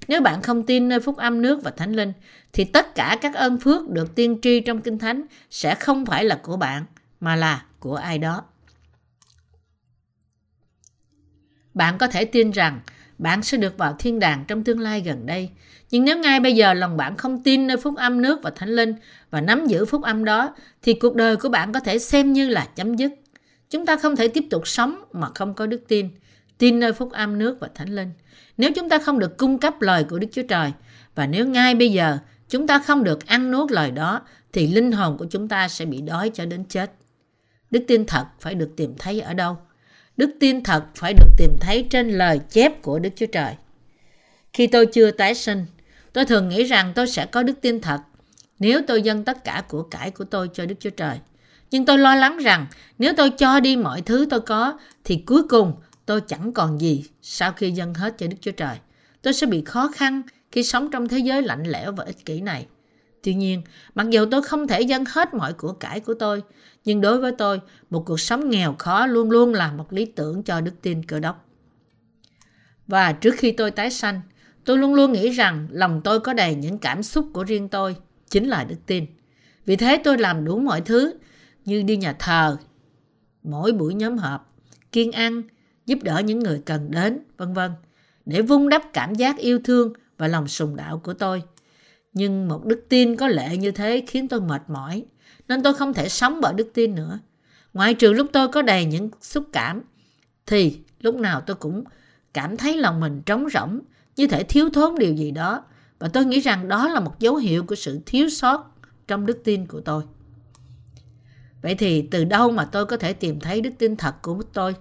[0.08, 2.12] Nếu bạn không tin nơi phúc âm nước và thánh linh,
[2.52, 6.24] thì tất cả các ơn phước được tiên tri trong Kinh Thánh sẽ không phải
[6.24, 6.84] là của bạn,
[7.20, 8.42] mà là của ai đó.
[11.74, 12.80] Bạn có thể tin rằng
[13.18, 15.50] bạn sẽ được vào thiên đàng trong tương lai gần đây.
[15.90, 18.70] Nhưng nếu ngay bây giờ lòng bạn không tin nơi phúc âm nước và thánh
[18.70, 18.94] linh
[19.30, 22.48] và nắm giữ phúc âm đó, thì cuộc đời của bạn có thể xem như
[22.48, 23.12] là chấm dứt.
[23.72, 26.08] Chúng ta không thể tiếp tục sống mà không có đức tin.
[26.58, 28.10] Tin nơi phúc âm nước và thánh linh.
[28.56, 30.72] Nếu chúng ta không được cung cấp lời của Đức Chúa Trời
[31.14, 34.92] và nếu ngay bây giờ chúng ta không được ăn nuốt lời đó thì linh
[34.92, 36.92] hồn của chúng ta sẽ bị đói cho đến chết.
[37.70, 39.56] Đức tin thật phải được tìm thấy ở đâu?
[40.16, 43.54] Đức tin thật phải được tìm thấy trên lời chép của Đức Chúa Trời.
[44.52, 45.66] Khi tôi chưa tái sinh,
[46.12, 48.00] tôi thường nghĩ rằng tôi sẽ có đức tin thật
[48.58, 51.18] nếu tôi dâng tất cả của cải của tôi cho Đức Chúa Trời.
[51.72, 52.66] Nhưng tôi lo lắng rằng
[52.98, 55.72] nếu tôi cho đi mọi thứ tôi có thì cuối cùng
[56.06, 58.76] tôi chẳng còn gì sau khi dâng hết cho Đức Chúa Trời.
[59.22, 62.40] Tôi sẽ bị khó khăn khi sống trong thế giới lạnh lẽo và ích kỷ
[62.40, 62.66] này.
[63.22, 63.62] Tuy nhiên,
[63.94, 66.42] mặc dù tôi không thể dâng hết mọi của cải của tôi,
[66.84, 70.42] nhưng đối với tôi, một cuộc sống nghèo khó luôn luôn là một lý tưởng
[70.42, 71.48] cho đức tin cơ đốc.
[72.86, 74.20] Và trước khi tôi tái sanh,
[74.64, 77.96] tôi luôn luôn nghĩ rằng lòng tôi có đầy những cảm xúc của riêng tôi,
[78.30, 79.06] chính là đức tin.
[79.66, 81.12] Vì thế tôi làm đủ mọi thứ
[81.64, 82.56] như đi nhà thờ,
[83.42, 84.54] mỗi buổi nhóm họp,
[84.92, 85.42] kiên ăn,
[85.86, 87.72] giúp đỡ những người cần đến, vân vân,
[88.26, 91.42] để vun đắp cảm giác yêu thương và lòng sùng đạo của tôi.
[92.12, 95.04] Nhưng một đức tin có lệ như thế khiến tôi mệt mỏi,
[95.48, 97.18] nên tôi không thể sống bởi đức tin nữa.
[97.74, 99.82] Ngoại trừ lúc tôi có đầy những xúc cảm,
[100.46, 101.84] thì lúc nào tôi cũng
[102.34, 103.80] cảm thấy lòng mình trống rỗng,
[104.16, 105.64] như thể thiếu thốn điều gì đó.
[105.98, 108.70] Và tôi nghĩ rằng đó là một dấu hiệu của sự thiếu sót
[109.08, 110.02] trong đức tin của tôi.
[111.62, 114.74] Vậy thì từ đâu mà tôi có thể tìm thấy đức tin thật của tôi?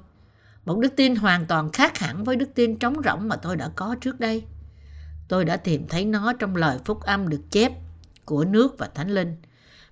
[0.65, 3.69] Một đức tin hoàn toàn khác hẳn với đức tin trống rỗng mà tôi đã
[3.75, 4.43] có trước đây.
[5.27, 7.71] Tôi đã tìm thấy nó trong lời phúc âm được chép
[8.25, 9.35] của nước và thánh linh.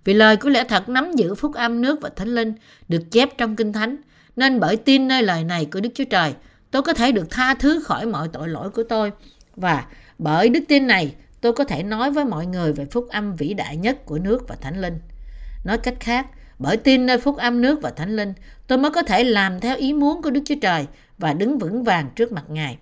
[0.03, 2.53] Vì lời của lẽ thật nắm giữ phúc âm nước và thánh linh
[2.87, 3.97] được chép trong kinh thánh,
[4.35, 6.33] nên bởi tin nơi lời này của Đức Chúa Trời,
[6.71, 9.11] tôi có thể được tha thứ khỏi mọi tội lỗi của tôi.
[9.55, 9.85] Và
[10.17, 13.53] bởi đức tin này, tôi có thể nói với mọi người về phúc âm vĩ
[13.53, 14.99] đại nhất của nước và thánh linh.
[15.63, 16.27] Nói cách khác,
[16.59, 18.33] bởi tin nơi phúc âm nước và thánh linh,
[18.67, 21.83] tôi mới có thể làm theo ý muốn của Đức Chúa Trời và đứng vững
[21.83, 22.77] vàng trước mặt Ngài.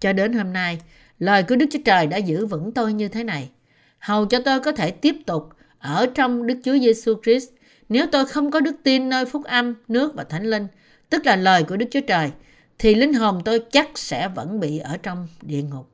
[0.00, 0.80] Cho đến hôm nay,
[1.18, 3.50] lời của Đức Chúa Trời đã giữ vững tôi như thế này.
[3.98, 5.48] Hầu cho tôi có thể tiếp tục
[5.78, 7.48] ở trong Đức Chúa Giêsu Christ
[7.90, 10.66] nếu tôi không có đức tin nơi phúc âm, nước và thánh linh,
[11.10, 12.30] tức là lời của Đức Chúa Trời,
[12.78, 15.90] thì linh hồn tôi chắc sẽ vẫn bị ở trong địa ngục.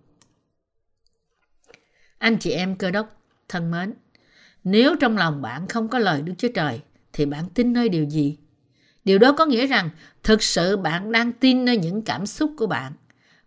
[2.18, 3.94] Anh chị em cơ đốc thân mến,
[4.64, 6.80] nếu trong lòng bạn không có lời Đức Chúa Trời,
[7.16, 8.36] thì bạn tin nơi điều gì?
[9.04, 9.90] Điều đó có nghĩa rằng
[10.22, 12.92] thực sự bạn đang tin nơi những cảm xúc của bạn.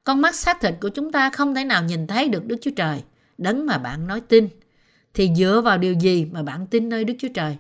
[0.04, 2.72] Con mắt xác thịt của chúng ta không thể nào nhìn thấy được Đức Chúa
[2.76, 3.04] Trời,
[3.38, 4.50] đấng mà bạn nói tin.
[5.14, 7.58] Thì dựa vào điều gì mà bạn tin nơi Đức Chúa Trời?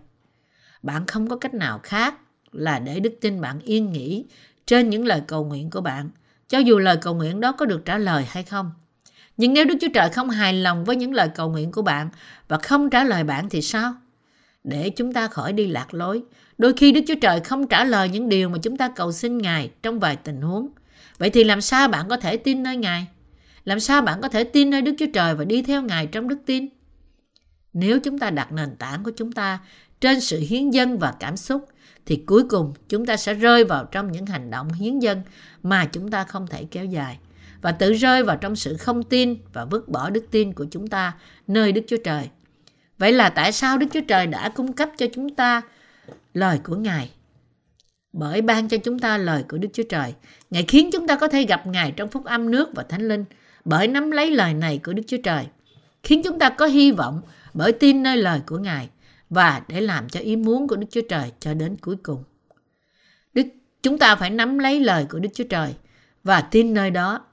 [0.84, 2.16] Bạn không có cách nào khác
[2.52, 4.26] là để đức tin bạn yên nghỉ
[4.66, 6.10] trên những lời cầu nguyện của bạn,
[6.48, 8.72] cho dù lời cầu nguyện đó có được trả lời hay không.
[9.38, 12.10] Nhưng nếu Đức Chúa Trời không hài lòng với những lời cầu nguyện của bạn
[12.48, 13.94] và không trả lời bạn thì sao?
[14.70, 16.24] Để chúng ta khỏi đi lạc lối,
[16.58, 19.38] đôi khi Đức Chúa Trời không trả lời những điều mà chúng ta cầu xin
[19.38, 20.70] Ngài trong vài tình huống.
[21.18, 23.08] Vậy thì làm sao bạn có thể tin nơi Ngài?
[23.66, 26.28] Làm sao bạn có thể tin nơi Đức Chúa Trời và đi theo Ngài trong
[26.28, 26.68] đức tin?
[27.74, 29.60] Nếu chúng ta đặt nền tảng của chúng ta
[30.02, 31.66] trên sự hiến dân và cảm xúc,
[32.06, 35.22] thì cuối cùng chúng ta sẽ rơi vào trong những hành động hiến dân
[35.64, 37.18] mà chúng ta không thể kéo dài
[37.62, 40.88] và tự rơi vào trong sự không tin và vứt bỏ đức tin của chúng
[40.88, 41.14] ta
[41.48, 42.30] nơi Đức Chúa Trời.
[43.00, 45.62] Vậy là tại sao Đức Chúa Trời đã cung cấp cho chúng ta
[46.34, 47.12] lời của Ngài?
[48.14, 50.14] Bởi ban cho chúng ta lời của Đức Chúa Trời,
[50.50, 53.26] Ngài khiến chúng ta có thể gặp Ngài trong phúc âm nước và thánh linh
[53.66, 55.48] bởi nắm lấy lời này của Đức Chúa Trời.
[56.04, 57.22] Khiến chúng ta có hy vọng
[57.54, 58.90] bởi tin nơi lời của Ngài
[59.30, 62.24] và để làm cho ý muốn của Đức Chúa Trời cho đến cuối cùng.
[63.34, 63.48] Đức
[63.84, 65.76] chúng ta phải nắm lấy lời của Đức Chúa Trời
[66.24, 67.26] và tin nơi đó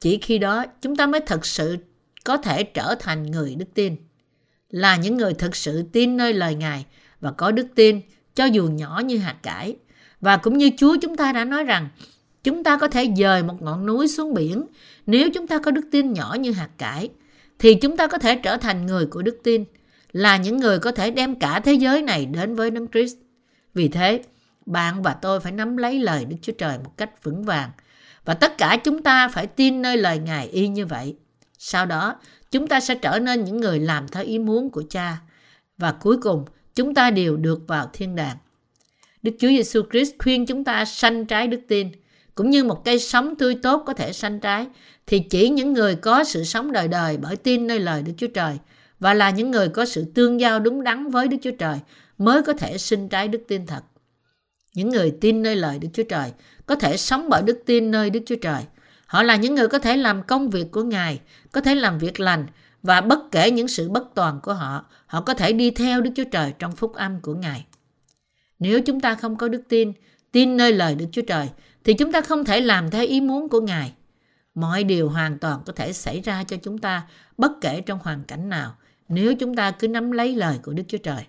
[0.00, 1.76] chỉ khi đó chúng ta mới thật sự
[2.24, 3.96] có thể trở thành người đức tin.
[4.72, 6.86] Là những người thực sự tin nơi lời Ngài
[7.20, 8.00] và có đức tin
[8.34, 9.76] cho dù nhỏ như hạt cải.
[10.20, 11.88] Và cũng như Chúa chúng ta đã nói rằng
[12.44, 14.66] chúng ta có thể dời một ngọn núi xuống biển
[15.06, 17.10] nếu chúng ta có đức tin nhỏ như hạt cải
[17.58, 19.64] thì chúng ta có thể trở thành người của đức tin
[20.12, 23.16] là những người có thể đem cả thế giới này đến với Đấng Christ.
[23.74, 24.22] Vì thế,
[24.66, 27.70] bạn và tôi phải nắm lấy lời Đức Chúa Trời một cách vững vàng
[28.24, 31.16] và tất cả chúng ta phải tin nơi lời Ngài y như vậy.
[31.58, 32.16] Sau đó,
[32.52, 35.18] chúng ta sẽ trở nên những người làm theo ý muốn của cha.
[35.78, 38.36] Và cuối cùng, chúng ta đều được vào thiên đàng.
[39.22, 41.88] Đức Chúa Giêsu Christ khuyên chúng ta sanh trái đức tin,
[42.34, 44.66] cũng như một cây sống tươi tốt có thể sanh trái,
[45.06, 48.26] thì chỉ những người có sự sống đời đời bởi tin nơi lời Đức Chúa
[48.26, 48.58] Trời
[49.00, 51.78] và là những người có sự tương giao đúng đắn với Đức Chúa Trời
[52.18, 53.82] mới có thể sinh trái đức tin thật.
[54.74, 56.32] Những người tin nơi lời Đức Chúa Trời
[56.66, 58.62] có thể sống bởi đức tin nơi Đức Chúa Trời.
[59.12, 61.20] Họ là những người có thể làm công việc của Ngài,
[61.52, 62.46] có thể làm việc lành
[62.82, 66.10] và bất kể những sự bất toàn của họ, họ có thể đi theo Đức
[66.16, 67.66] Chúa Trời trong phúc âm của Ngài.
[68.58, 69.92] Nếu chúng ta không có đức tin,
[70.32, 71.48] tin nơi lời Đức Chúa Trời,
[71.84, 73.92] thì chúng ta không thể làm theo ý muốn của Ngài.
[74.54, 77.06] Mọi điều hoàn toàn có thể xảy ra cho chúng ta
[77.38, 78.76] bất kể trong hoàn cảnh nào
[79.08, 81.24] nếu chúng ta cứ nắm lấy lời của Đức Chúa Trời.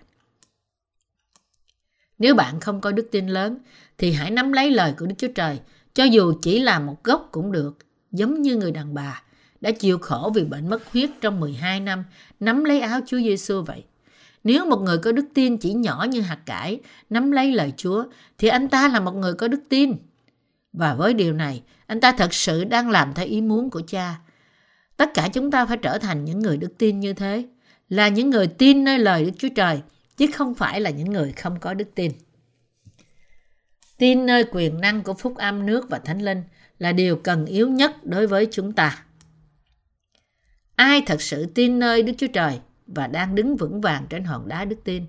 [2.18, 3.58] Nếu bạn không có đức tin lớn
[3.98, 5.60] thì hãy nắm lấy lời của Đức Chúa Trời
[5.94, 7.78] cho dù chỉ là một gốc cũng được,
[8.12, 9.22] giống như người đàn bà
[9.60, 12.04] đã chịu khổ vì bệnh mất huyết trong 12 năm,
[12.40, 13.84] nắm lấy áo Chúa Giêsu vậy.
[14.44, 16.80] Nếu một người có đức tin chỉ nhỏ như hạt cải,
[17.10, 18.04] nắm lấy lời Chúa,
[18.38, 19.92] thì anh ta là một người có đức tin.
[20.72, 24.14] Và với điều này, anh ta thật sự đang làm theo ý muốn của cha.
[24.96, 27.46] Tất cả chúng ta phải trở thành những người đức tin như thế,
[27.88, 29.80] là những người tin nơi lời Đức Chúa Trời,
[30.16, 32.12] chứ không phải là những người không có đức tin.
[33.98, 36.42] Tin nơi quyền năng của phúc âm nước và thánh linh
[36.78, 39.04] là điều cần yếu nhất đối với chúng ta.
[40.76, 44.48] Ai thật sự tin nơi Đức Chúa Trời và đang đứng vững vàng trên hòn
[44.48, 45.06] đá đức tin?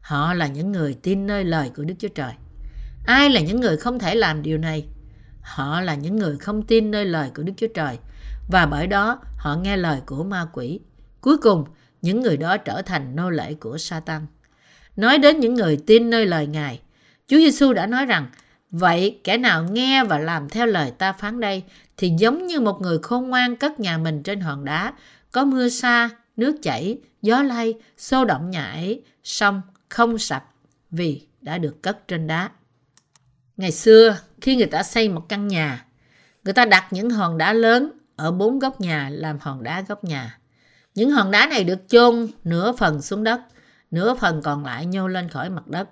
[0.00, 2.32] Họ là những người tin nơi lời của Đức Chúa Trời.
[3.06, 4.86] Ai là những người không thể làm điều này?
[5.40, 7.98] Họ là những người không tin nơi lời của Đức Chúa Trời
[8.48, 10.80] và bởi đó họ nghe lời của ma quỷ.
[11.20, 11.64] Cuối cùng,
[12.02, 14.26] những người đó trở thành nô lệ của Satan.
[14.96, 16.80] Nói đến những người tin nơi lời Ngài,
[17.26, 18.26] Chúa Giêsu đã nói rằng
[18.70, 21.62] Vậy kẻ nào nghe và làm theo lời ta phán đây
[21.96, 24.92] thì giống như một người khôn ngoan cất nhà mình trên hòn đá,
[25.32, 30.44] có mưa xa, nước chảy, gió lay, xô động nhà ấy, xong không sập
[30.90, 32.50] vì đã được cất trên đá.
[33.56, 35.84] Ngày xưa, khi người ta xây một căn nhà,
[36.44, 40.04] người ta đặt những hòn đá lớn ở bốn góc nhà làm hòn đá góc
[40.04, 40.38] nhà.
[40.94, 43.40] Những hòn đá này được chôn nửa phần xuống đất,
[43.90, 45.88] nửa phần còn lại nhô lên khỏi mặt đất.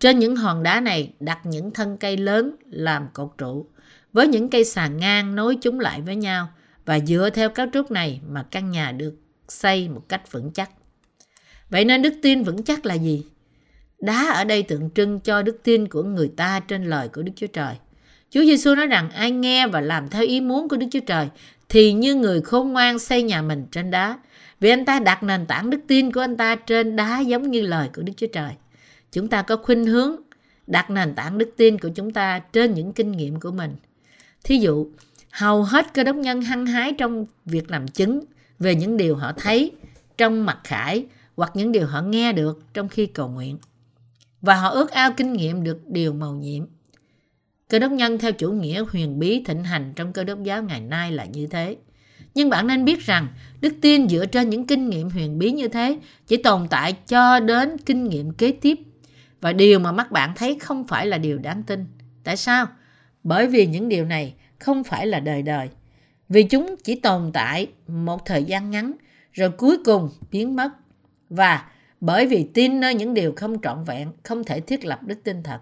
[0.00, 3.66] Trên những hòn đá này đặt những thân cây lớn làm cột trụ,
[4.12, 6.48] với những cây sàn ngang nối chúng lại với nhau
[6.84, 9.14] và dựa theo cấu trúc này mà căn nhà được
[9.48, 10.70] xây một cách vững chắc.
[11.70, 13.24] Vậy nên đức tin vững chắc là gì?
[13.98, 17.32] Đá ở đây tượng trưng cho đức tin của người ta trên lời của Đức
[17.36, 17.74] Chúa Trời.
[18.30, 21.28] Chúa Giêsu nói rằng ai nghe và làm theo ý muốn của Đức Chúa Trời
[21.68, 24.18] thì như người khôn ngoan xây nhà mình trên đá.
[24.60, 27.62] Vì anh ta đặt nền tảng đức tin của anh ta trên đá giống như
[27.62, 28.50] lời của Đức Chúa Trời.
[29.16, 30.16] Chúng ta có khuynh hướng
[30.66, 33.76] đặt nền tảng đức tin của chúng ta trên những kinh nghiệm của mình.
[34.44, 34.86] Thí dụ,
[35.30, 38.20] hầu hết cơ đốc nhân hăng hái trong việc làm chứng
[38.58, 39.72] về những điều họ thấy
[40.18, 43.58] trong mặt khải hoặc những điều họ nghe được trong khi cầu nguyện.
[44.40, 46.64] Và họ ước ao kinh nghiệm được điều màu nhiệm.
[47.68, 50.80] Cơ đốc nhân theo chủ nghĩa huyền bí thịnh hành trong cơ đốc giáo ngày
[50.80, 51.76] nay là như thế.
[52.34, 53.28] Nhưng bạn nên biết rằng
[53.60, 57.40] đức tin dựa trên những kinh nghiệm huyền bí như thế chỉ tồn tại cho
[57.40, 58.78] đến kinh nghiệm kế tiếp.
[59.46, 61.86] Và điều mà mắt bạn thấy không phải là điều đáng tin.
[62.24, 62.66] Tại sao?
[63.22, 65.68] Bởi vì những điều này không phải là đời đời.
[66.28, 68.92] Vì chúng chỉ tồn tại một thời gian ngắn,
[69.32, 70.68] rồi cuối cùng biến mất.
[71.30, 71.64] Và
[72.00, 75.42] bởi vì tin nơi những điều không trọn vẹn, không thể thiết lập đức tin
[75.42, 75.60] thật.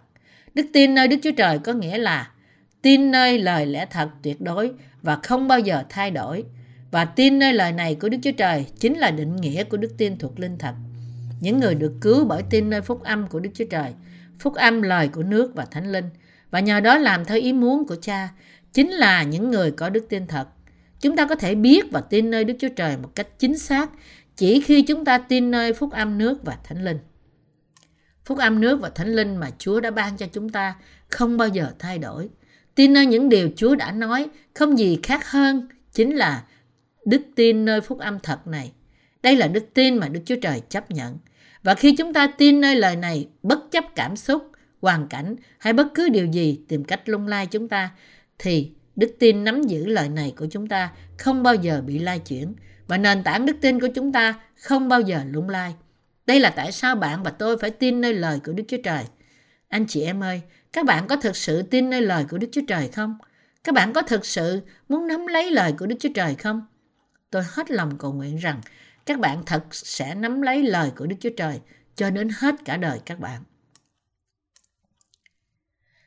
[0.54, 2.30] Đức tin nơi Đức Chúa Trời có nghĩa là
[2.82, 6.44] tin nơi lời lẽ thật tuyệt đối và không bao giờ thay đổi.
[6.90, 9.94] Và tin nơi lời này của Đức Chúa Trời chính là định nghĩa của đức
[9.98, 10.74] tin thuộc linh thật.
[11.40, 13.92] Những người được cứu bởi tin nơi phúc âm của Đức Chúa Trời,
[14.38, 16.04] phúc âm lời của nước và thánh linh,
[16.50, 18.28] và nhờ đó làm theo ý muốn của cha,
[18.72, 20.48] chính là những người có đức tin thật.
[21.00, 23.90] Chúng ta có thể biết và tin nơi Đức Chúa Trời một cách chính xác
[24.36, 26.98] chỉ khi chúng ta tin nơi phúc âm nước và thánh linh.
[28.24, 30.74] Phúc âm nước và thánh linh mà Chúa đã ban cho chúng ta
[31.08, 32.28] không bao giờ thay đổi.
[32.74, 36.44] Tin nơi những điều Chúa đã nói không gì khác hơn chính là
[37.06, 38.72] đức tin nơi phúc âm thật này.
[39.24, 41.18] Đây là đức tin mà Đức Chúa Trời chấp nhận.
[41.62, 45.72] Và khi chúng ta tin nơi lời này bất chấp cảm xúc, hoàn cảnh hay
[45.72, 47.90] bất cứ điều gì tìm cách lung lai chúng ta,
[48.38, 52.18] thì đức tin nắm giữ lời này của chúng ta không bao giờ bị lai
[52.18, 52.54] chuyển
[52.86, 55.74] và nền tảng đức tin của chúng ta không bao giờ lung lai.
[56.26, 59.04] Đây là tại sao bạn và tôi phải tin nơi lời của Đức Chúa Trời.
[59.68, 60.40] Anh chị em ơi,
[60.72, 63.18] các bạn có thực sự tin nơi lời của Đức Chúa Trời không?
[63.64, 66.66] Các bạn có thực sự muốn nắm lấy lời của Đức Chúa Trời không?
[67.30, 68.60] Tôi hết lòng cầu nguyện rằng
[69.06, 71.60] các bạn thật sẽ nắm lấy lời của Đức Chúa Trời
[71.96, 73.42] cho đến hết cả đời các bạn.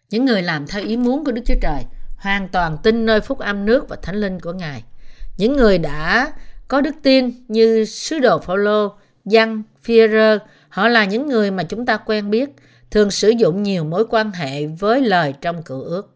[0.09, 1.83] Những người làm theo ý muốn của Đức Chúa Trời
[2.17, 4.83] hoàn toàn tin nơi phúc âm nước và thánh linh của Ngài.
[5.37, 6.33] Những người đã
[6.67, 8.93] có đức tin như sứ đồ Phaolô,
[9.25, 12.49] Giăng, Phi-rơ, họ là những người mà chúng ta quen biết,
[12.91, 16.15] thường sử dụng nhiều mối quan hệ với lời trong cựu ước.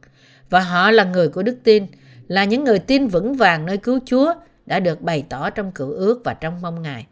[0.49, 1.87] Và họ là người của đức tin,
[2.27, 4.33] là những người tin vững vàng nơi cứu Chúa
[4.65, 7.05] đã được bày tỏ trong cựu ước và trong mong Ngài.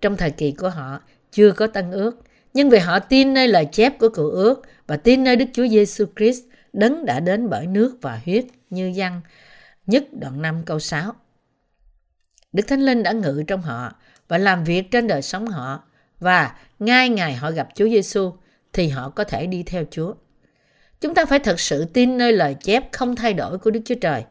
[0.00, 2.20] Trong thời kỳ của họ, chưa có tân ước,
[2.54, 5.66] Nhưng vì họ tin nơi lời chép của cựu ước và tin nơi Đức Chúa
[5.66, 9.20] Giêsu Christ đấng đã đến bởi nước và huyết như văn
[9.86, 11.12] nhất đoạn 5 câu 6.
[12.52, 13.92] Đức Thánh Linh đã ngự trong họ
[14.28, 15.84] và làm việc trên đời sống họ
[16.20, 18.32] và ngay ngày họ gặp Chúa Giêsu
[18.72, 20.14] thì họ có thể đi theo Chúa.
[21.00, 23.94] Chúng ta phải thật sự tin nơi lời chép không thay đổi của Đức Chúa
[24.00, 24.24] Trời.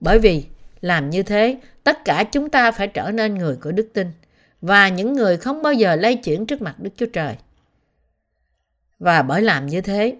[0.00, 0.44] Bởi vì
[0.84, 4.12] làm như thế, tất cả chúng ta phải trở nên người của đức tin
[4.60, 7.36] và những người không bao giờ lay chuyển trước mặt Đức Chúa Trời.
[8.98, 10.16] Và bởi làm như thế,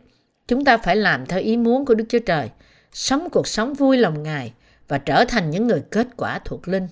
[0.48, 2.50] chúng ta phải làm theo ý muốn của Đức Chúa Trời,
[2.92, 4.52] sống cuộc sống vui lòng Ngài
[4.88, 6.88] và trở thành những người kết quả thuộc linh.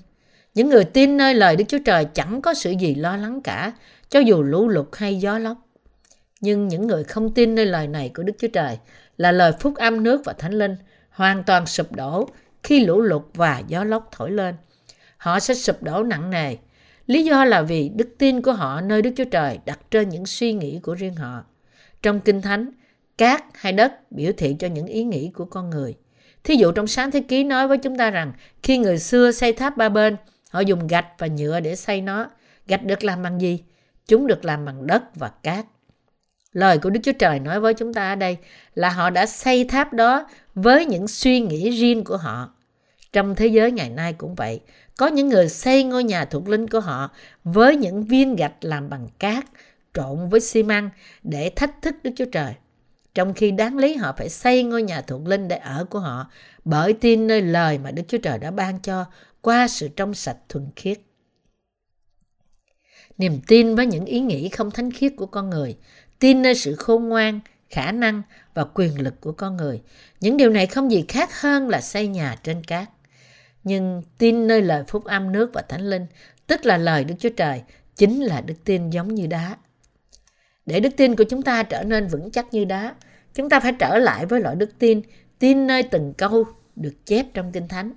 [0.55, 3.73] Những người tin nơi lời Đức Chúa Trời chẳng có sự gì lo lắng cả,
[4.09, 5.59] cho dù lũ lụt hay gió lốc.
[6.41, 8.79] Nhưng những người không tin nơi lời này của Đức Chúa Trời
[9.17, 10.77] là lời phúc âm nước và thánh linh,
[11.11, 12.29] hoàn toàn sụp đổ
[12.63, 14.55] khi lũ lụt và gió lốc thổi lên.
[15.17, 16.57] Họ sẽ sụp đổ nặng nề.
[17.07, 20.27] Lý do là vì đức tin của họ nơi Đức Chúa Trời đặt trên những
[20.27, 21.45] suy nghĩ của riêng họ.
[22.03, 22.71] Trong Kinh Thánh,
[23.19, 25.95] cát hay đất biểu thị cho những ý nghĩ của con người.
[26.45, 29.53] Thí dụ trong sáng thế ký nói với chúng ta rằng khi người xưa xây
[29.53, 30.17] tháp ba bên,
[30.51, 32.31] họ dùng gạch và nhựa để xây nó.
[32.67, 33.65] Gạch được làm bằng gì?
[34.07, 35.67] Chúng được làm bằng đất và cát.
[36.53, 38.37] Lời của Đức Chúa Trời nói với chúng ta ở đây
[38.75, 42.55] là họ đã xây tháp đó với những suy nghĩ riêng của họ.
[43.13, 44.61] Trong thế giới ngày nay cũng vậy,
[44.97, 47.11] có những người xây ngôi nhà thuộc linh của họ
[47.45, 49.45] với những viên gạch làm bằng cát,
[49.95, 50.91] trộn với xi măng
[51.23, 52.55] để thách thức Đức Chúa Trời.
[53.15, 56.31] Trong khi đáng lý họ phải xây ngôi nhà thuộc linh để ở của họ
[56.65, 59.05] bởi tin nơi lời mà Đức Chúa Trời đã ban cho
[59.41, 60.99] qua sự trong sạch thuần khiết.
[63.19, 65.77] Niềm tin với những ý nghĩ không thánh khiết của con người
[66.19, 68.23] tin nơi sự khôn ngoan, khả năng
[68.55, 69.81] và quyền lực của con người.
[70.21, 72.89] Những điều này không gì khác hơn là xây nhà trên cát.
[73.65, 76.07] Nhưng tin nơi lời phúc âm nước và thánh linh,
[76.47, 77.63] tức là lời Đức Chúa Trời,
[77.97, 79.57] chính là đức tin giống như đá.
[80.67, 82.95] Để đức tin của chúng ta trở nên vững chắc như đá,
[83.35, 85.03] chúng ta phải trở lại với loại đức tin,
[85.39, 86.45] tin nơi từng câu
[86.77, 87.93] được chép trong Kinh Thánh.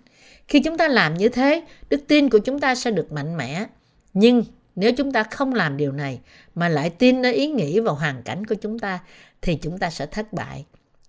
[0.47, 3.65] Khi chúng ta làm như thế, đức tin của chúng ta sẽ được mạnh mẽ.
[4.13, 4.43] Nhưng
[4.75, 6.19] nếu chúng ta không làm điều này
[6.55, 8.99] mà lại tin nơi ý nghĩ và hoàn cảnh của chúng ta
[9.45, 10.65] thì chúng ta sẽ thất bại.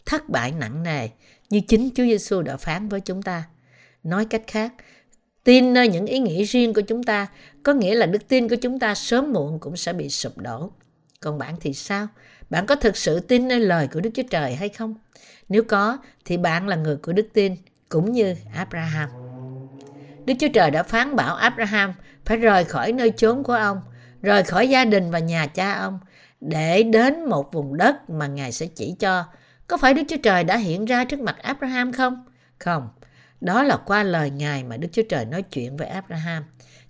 [0.06, 1.08] Thất bại nặng nề
[1.50, 3.44] như chính Chúa Giêsu đã phán với chúng ta.
[4.02, 4.72] Nói cách khác,
[5.44, 7.26] tin nơi những ý nghĩ riêng của chúng ta
[7.62, 10.70] có nghĩa là đức tin của chúng ta sớm muộn cũng sẽ bị sụp đổ.
[11.20, 12.08] Còn bạn thì sao?
[12.50, 14.94] Bạn có thực sự tin nơi lời của Đức Chúa Trời hay không?
[15.48, 17.56] Nếu có, thì bạn là người của đức tin,
[17.88, 19.08] cũng như Abraham.
[20.26, 21.94] Đức Chúa Trời đã phán bảo Abraham
[22.24, 23.80] phải rời khỏi nơi chốn của ông,
[24.22, 25.98] rời khỏi gia đình và nhà cha ông,
[26.48, 29.24] để đến một vùng đất mà Ngài sẽ chỉ cho.
[29.66, 32.24] Có phải Đức Chúa Trời đã hiện ra trước mặt Abraham không?
[32.58, 32.88] Không,
[33.40, 36.44] đó là qua lời Ngài mà Đức Chúa Trời nói chuyện với Abraham.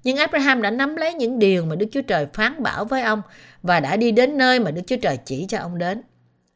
[0.04, 3.22] Nhưng Abraham đã nắm lấy những điều mà Đức Chúa Trời phán bảo với ông
[3.62, 6.02] và đã đi đến nơi mà Đức Chúa Trời chỉ cho ông đến.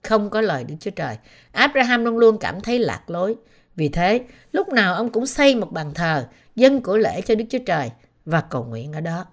[0.02, 1.16] Không có lời Đức Chúa Trời,
[1.52, 3.36] Abraham luôn luôn cảm thấy lạc lối.
[3.76, 4.20] Vì thế,
[4.52, 7.90] lúc nào ông cũng xây một bàn thờ, dân của lễ cho Đức Chúa Trời
[8.24, 9.26] và cầu nguyện ở đó.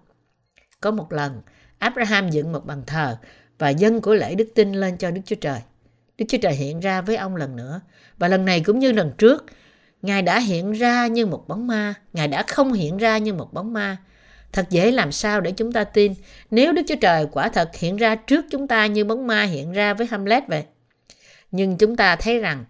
[0.81, 1.41] Có một lần,
[1.77, 3.17] Abraham dựng một bàn thờ
[3.57, 5.59] và dân của lễ đức tin lên cho Đức Chúa Trời.
[6.17, 7.81] Đức Chúa Trời hiện ra với ông lần nữa.
[8.17, 9.45] Và lần này cũng như lần trước,
[10.01, 11.93] Ngài đã hiện ra như một bóng ma.
[12.13, 13.97] Ngài đã không hiện ra như một bóng ma.
[14.51, 16.13] Thật dễ làm sao để chúng ta tin
[16.51, 19.71] nếu Đức Chúa Trời quả thật hiện ra trước chúng ta như bóng ma hiện
[19.71, 20.63] ra với Hamlet vậy.
[21.51, 22.65] Nhưng chúng ta thấy rằng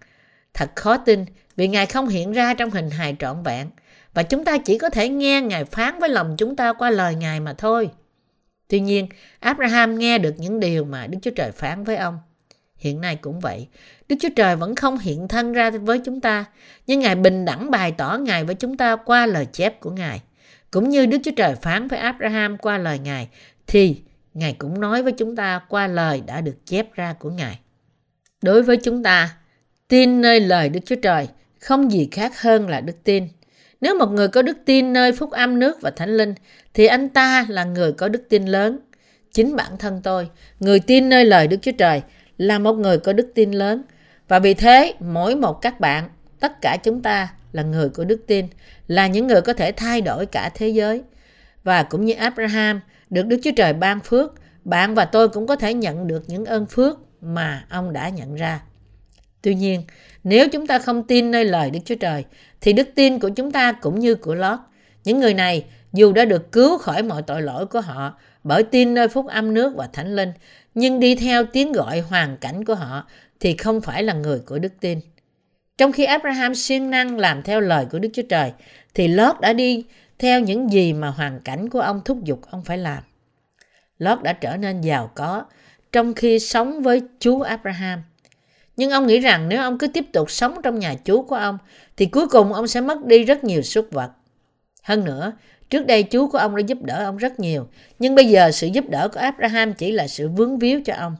[0.54, 1.24] thật khó tin
[1.56, 3.70] vì Ngài không hiện ra trong hình hài trọn vẹn
[4.14, 7.14] và chúng ta chỉ có thể nghe Ngài phán với lòng chúng ta qua lời
[7.14, 7.90] Ngài mà thôi.
[8.68, 9.08] Tuy nhiên,
[9.40, 12.18] Abraham nghe được những điều mà Đức Chúa Trời phán với ông.
[12.76, 13.68] Hiện nay cũng vậy,
[14.08, 16.44] Đức Chúa Trời vẫn không hiện thân ra với chúng ta,
[16.86, 20.22] nhưng Ngài bình đẳng bày tỏ Ngài với chúng ta qua lời chép của Ngài.
[20.70, 23.28] Cũng như Đức Chúa Trời phán với Abraham qua lời Ngài,
[23.66, 24.02] thì
[24.34, 27.58] Ngài cũng nói với chúng ta qua lời đã được chép ra của Ngài.
[28.42, 29.36] Đối với chúng ta,
[29.88, 31.28] tin nơi lời Đức Chúa Trời
[31.60, 33.28] không gì khác hơn là đức tin.
[33.80, 36.34] Nếu một người có đức tin nơi phúc âm nước và thánh linh,
[36.74, 38.78] thì anh ta là người có đức tin lớn.
[39.32, 40.28] Chính bản thân tôi,
[40.60, 42.02] người tin nơi lời Đức Chúa Trời,
[42.38, 43.82] là một người có đức tin lớn.
[44.28, 46.08] Và vì thế, mỗi một các bạn,
[46.40, 48.46] tất cả chúng ta là người có đức tin,
[48.86, 51.02] là những người có thể thay đổi cả thế giới.
[51.64, 55.56] Và cũng như Abraham, được Đức Chúa Trời ban phước, bạn và tôi cũng có
[55.56, 58.60] thể nhận được những ơn phước mà ông đã nhận ra.
[59.42, 59.82] Tuy nhiên,
[60.24, 62.24] nếu chúng ta không tin nơi lời Đức Chúa Trời,
[62.60, 64.58] thì đức tin của chúng ta cũng như của Lót.
[65.04, 68.94] Những người này, dù đã được cứu khỏi mọi tội lỗi của họ bởi tin
[68.94, 70.32] nơi phúc âm nước và thánh linh,
[70.74, 73.08] nhưng đi theo tiếng gọi hoàn cảnh của họ
[73.40, 75.00] thì không phải là người của đức tin.
[75.78, 78.52] Trong khi Abraham siêng năng làm theo lời của Đức Chúa Trời,
[78.94, 79.84] thì Lót đã đi
[80.18, 83.02] theo những gì mà hoàn cảnh của ông thúc giục ông phải làm.
[83.98, 85.44] Lót đã trở nên giàu có,
[85.92, 88.02] trong khi sống với chú Abraham.
[88.78, 91.58] Nhưng ông nghĩ rằng nếu ông cứ tiếp tục sống trong nhà chú của ông,
[91.96, 94.10] thì cuối cùng ông sẽ mất đi rất nhiều súc vật.
[94.82, 95.32] Hơn nữa,
[95.70, 97.68] trước đây chú của ông đã giúp đỡ ông rất nhiều,
[97.98, 101.16] nhưng bây giờ sự giúp đỡ của Abraham chỉ là sự vướng víu cho ông.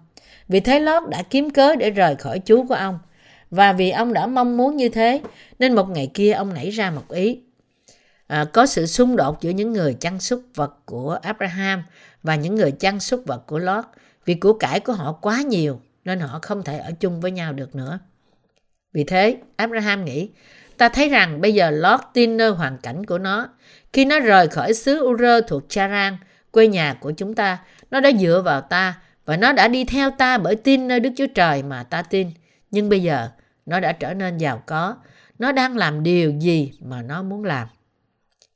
[0.48, 2.98] Vì thế Lót đã kiếm cớ để rời khỏi chú của ông.
[3.50, 5.20] Và vì ông đã mong muốn như thế,
[5.58, 7.40] nên một ngày kia ông nảy ra một ý.
[8.26, 11.82] À, có sự xung đột giữa những người chăn súc vật của Abraham
[12.22, 13.84] và những người chăn súc vật của Lót
[14.24, 17.52] vì của cải của họ quá nhiều nên họ không thể ở chung với nhau
[17.52, 17.98] được nữa.
[18.92, 20.30] Vì thế, Abraham nghĩ,
[20.78, 23.48] ta thấy rằng bây giờ Lot tin nơi hoàn cảnh của nó.
[23.92, 26.16] Khi nó rời khỏi xứ Ur thuộc Charan,
[26.50, 27.58] quê nhà của chúng ta,
[27.90, 31.10] nó đã dựa vào ta và nó đã đi theo ta bởi tin nơi Đức
[31.16, 32.30] Chúa Trời mà ta tin.
[32.70, 33.28] Nhưng bây giờ,
[33.66, 34.96] nó đã trở nên giàu có.
[35.38, 37.68] Nó đang làm điều gì mà nó muốn làm.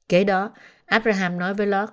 [0.08, 0.52] Kế đó,
[0.86, 1.90] Abraham nói với Lot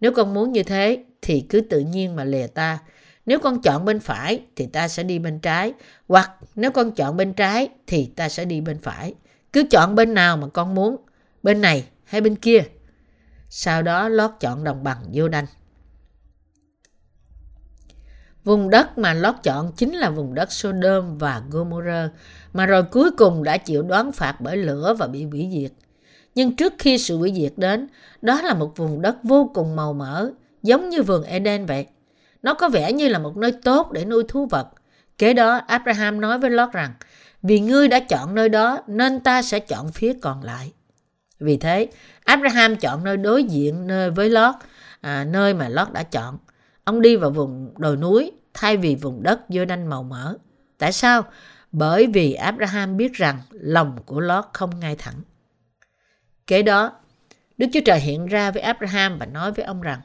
[0.00, 2.78] nếu con muốn như thế thì cứ tự nhiên mà lìa ta.
[3.26, 5.72] Nếu con chọn bên phải thì ta sẽ đi bên trái.
[6.08, 9.14] Hoặc nếu con chọn bên trái thì ta sẽ đi bên phải.
[9.52, 10.96] Cứ chọn bên nào mà con muốn.
[11.42, 12.62] Bên này hay bên kia.
[13.48, 15.46] Sau đó Lót chọn đồng bằng vô đanh.
[18.44, 22.10] Vùng đất mà Lót chọn chính là vùng đất Sodom và Gomorrah,
[22.52, 25.72] mà rồi cuối cùng đã chịu đoán phạt bởi lửa và bị hủy diệt.
[26.34, 27.88] Nhưng trước khi sự hủy diệt đến,
[28.22, 30.30] đó là một vùng đất vô cùng màu mỡ,
[30.62, 31.86] giống như vườn Eden vậy.
[32.46, 34.68] Nó có vẻ như là một nơi tốt để nuôi thú vật.
[35.18, 36.94] Kế đó, Abraham nói với Lot rằng,
[37.42, 40.72] vì ngươi đã chọn nơi đó nên ta sẽ chọn phía còn lại.
[41.40, 41.88] Vì thế,
[42.24, 44.54] Abraham chọn nơi đối diện nơi với Lot,
[45.00, 46.38] à, nơi mà Lot đã chọn.
[46.84, 50.34] Ông đi vào vùng đồi núi thay vì vùng đất dơ đanh màu mỡ.
[50.78, 51.22] Tại sao?
[51.72, 55.20] Bởi vì Abraham biết rằng lòng của Lot không ngay thẳng.
[56.46, 56.92] Kế đó,
[57.58, 60.00] Đức Chúa Trời hiện ra với Abraham và nói với ông rằng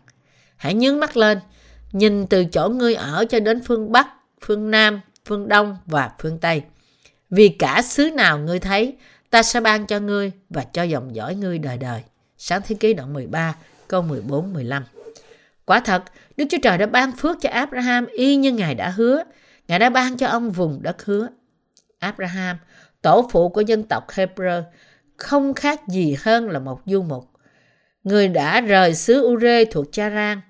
[0.61, 1.39] Hãy nhướng mắt lên,
[1.91, 4.07] nhìn từ chỗ ngươi ở cho đến phương Bắc,
[4.41, 6.61] phương Nam, phương Đông và phương Tây.
[7.29, 8.95] Vì cả xứ nào ngươi thấy,
[9.29, 12.01] ta sẽ ban cho ngươi và cho dòng dõi ngươi đời đời.
[12.37, 13.55] Sáng thế ký đoạn 13,
[13.87, 14.81] câu 14-15.
[15.65, 16.03] Quả thật,
[16.37, 19.23] Đức Chúa Trời đã ban phước cho Abraham y như Ngài đã hứa.
[19.67, 21.27] Ngài đã ban cho ông vùng đất hứa.
[21.99, 22.57] Abraham,
[23.01, 24.63] tổ phụ của dân tộc Hebrew,
[25.17, 27.29] không khác gì hơn là một du mục.
[28.03, 30.41] Người đã rời xứ Ure thuộc Charan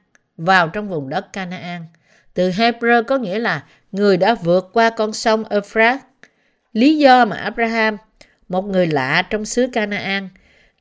[0.46, 1.86] vào trong vùng đất Canaan.
[2.34, 6.02] Từ Hebrew có nghĩa là người đã vượt qua con sông Euphrates.
[6.74, 7.98] Lý do mà Abraham,
[8.50, 10.30] một người lạ trong xứ Canaan,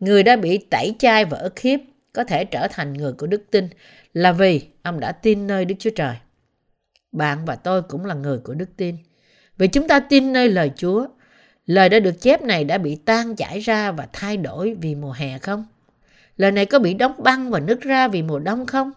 [0.00, 1.80] người đã bị tẩy chay và ức hiếp,
[2.12, 3.68] có thể trở thành người của đức tin
[4.14, 6.14] là vì ông đã tin nơi Đức Chúa Trời.
[7.12, 8.96] Bạn và tôi cũng là người của đức tin.
[9.58, 11.06] Vì chúng ta tin nơi lời Chúa,
[11.66, 15.12] lời đã được chép này đã bị tan chảy ra và thay đổi vì mùa
[15.12, 15.66] hè không?
[16.36, 18.92] Lời này có bị đóng băng và nứt ra vì mùa đông không?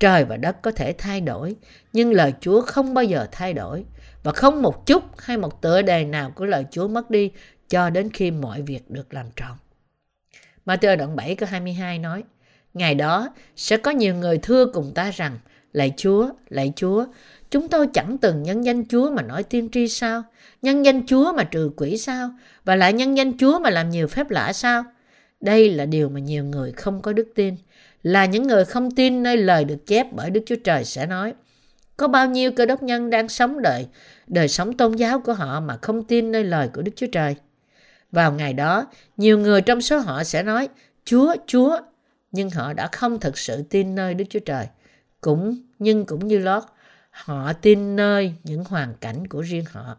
[0.00, 1.56] Trời và đất có thể thay đổi,
[1.92, 3.84] nhưng lời Chúa không bao giờ thay đổi.
[4.22, 7.30] Và không một chút hay một tựa đề nào của lời Chúa mất đi
[7.68, 9.56] cho đến khi mọi việc được làm trọn.
[10.66, 12.24] Matthew đoạn 7 câu 22 nói,
[12.74, 15.38] Ngày đó sẽ có nhiều người thưa cùng ta rằng,
[15.72, 17.06] Lạy Chúa, lạy Chúa,
[17.50, 20.22] chúng tôi chẳng từng nhân danh Chúa mà nói tiên tri sao?
[20.62, 22.30] Nhân danh Chúa mà trừ quỷ sao?
[22.64, 24.84] Và lại nhân danh Chúa mà làm nhiều phép lạ sao?
[25.40, 27.56] Đây là điều mà nhiều người không có đức tin.
[28.06, 31.34] Là những người không tin nơi lời được chép bởi Đức Chúa Trời sẽ nói.
[31.96, 33.86] Có bao nhiêu cơ đốc nhân đang sống đời,
[34.26, 37.36] đời sống tôn giáo của họ mà không tin nơi lời của Đức Chúa Trời.
[38.12, 38.86] Vào ngày đó,
[39.16, 40.68] nhiều người trong số họ sẽ nói,
[41.04, 41.78] Chúa, Chúa,
[42.32, 44.66] nhưng họ đã không thực sự tin nơi Đức Chúa Trời.
[45.20, 46.62] Cũng nhưng cũng như Lót,
[47.10, 49.96] họ tin nơi những hoàn cảnh của riêng họ.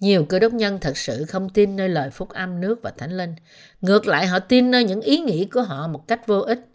[0.00, 3.16] Nhiều cơ đốc nhân thật sự không tin nơi lời phúc âm nước và thánh
[3.16, 3.34] linh.
[3.80, 6.66] Ngược lại họ tin nơi những ý nghĩ của họ một cách vô ích.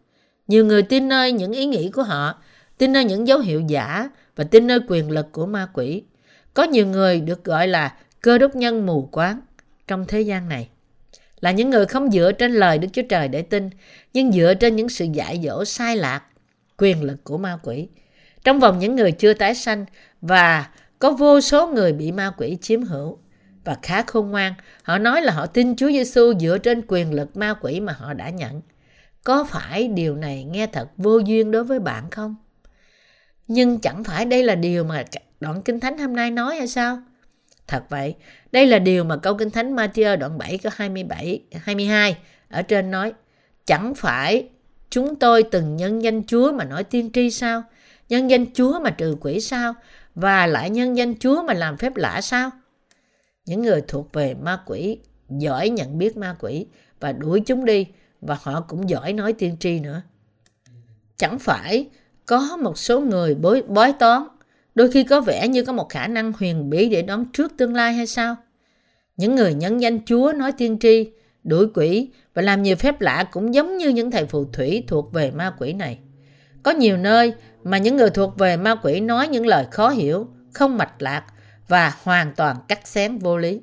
[0.47, 2.41] Nhiều người tin nơi những ý nghĩ của họ,
[2.78, 6.03] tin nơi những dấu hiệu giả và tin nơi quyền lực của ma quỷ.
[6.53, 9.41] Có nhiều người được gọi là cơ đốc nhân mù quáng
[9.88, 10.69] trong thế gian này.
[11.39, 13.69] Là những người không dựa trên lời Đức Chúa Trời để tin,
[14.13, 16.23] nhưng dựa trên những sự dạy dỗ sai lạc,
[16.78, 17.88] quyền lực của ma quỷ.
[18.43, 19.86] Trong vòng những người chưa tái sanh
[20.21, 20.67] và
[21.06, 23.18] có vô số người bị ma quỷ chiếm hữu
[23.64, 24.53] và khá khôn ngoan.
[24.84, 28.14] Họ nói là họ tin Chúa Giêsu dựa trên quyền lực ma quỷ mà họ
[28.14, 28.62] đã nhận.
[29.24, 32.36] Có phải điều này nghe thật vô duyên đối với bạn không?
[33.47, 35.03] Nhưng chẳng phải đây là điều mà
[35.39, 36.99] đoạn Kinh Thánh hôm nay nói hay sao?
[37.68, 38.16] Thật vậy,
[38.51, 42.18] đây là điều mà câu Kinh Thánh Matthew đoạn 7 có 27, 22
[42.49, 43.14] ở trên nói.
[43.66, 44.49] Chẳng phải
[44.89, 47.64] chúng tôi từng nhân danh Chúa mà nói tiên tri sao?
[48.10, 49.74] Nhân danh Chúa mà trừ quỷ sao?
[50.16, 52.51] Và lại nhân danh Chúa mà làm phép lạ sao?
[53.45, 54.99] Những người thuộc về ma quỷ
[55.30, 56.68] giỏi nhận biết ma quỷ
[56.99, 57.88] và đuổi chúng đi
[58.22, 60.01] và họ cũng giỏi nói tiên tri nữa.
[61.18, 61.89] Chẳng phải
[62.26, 64.24] có một số người bối, bói toán,
[64.76, 67.76] đôi khi có vẻ như có một khả năng huyền bí để đoán trước tương
[67.76, 68.36] lai hay sao?
[69.18, 71.11] Những người nhân danh Chúa nói tiên tri,
[71.43, 75.13] đuổi quỷ và làm nhiều phép lạ cũng giống như những thầy phù thủy thuộc
[75.13, 75.99] về ma quỷ này.
[76.66, 80.28] Có nhiều nơi mà những người thuộc về ma quỷ nói những lời khó hiểu,
[80.53, 81.24] không mạch lạc
[81.68, 83.61] và hoàn toàn cắt xén vô lý.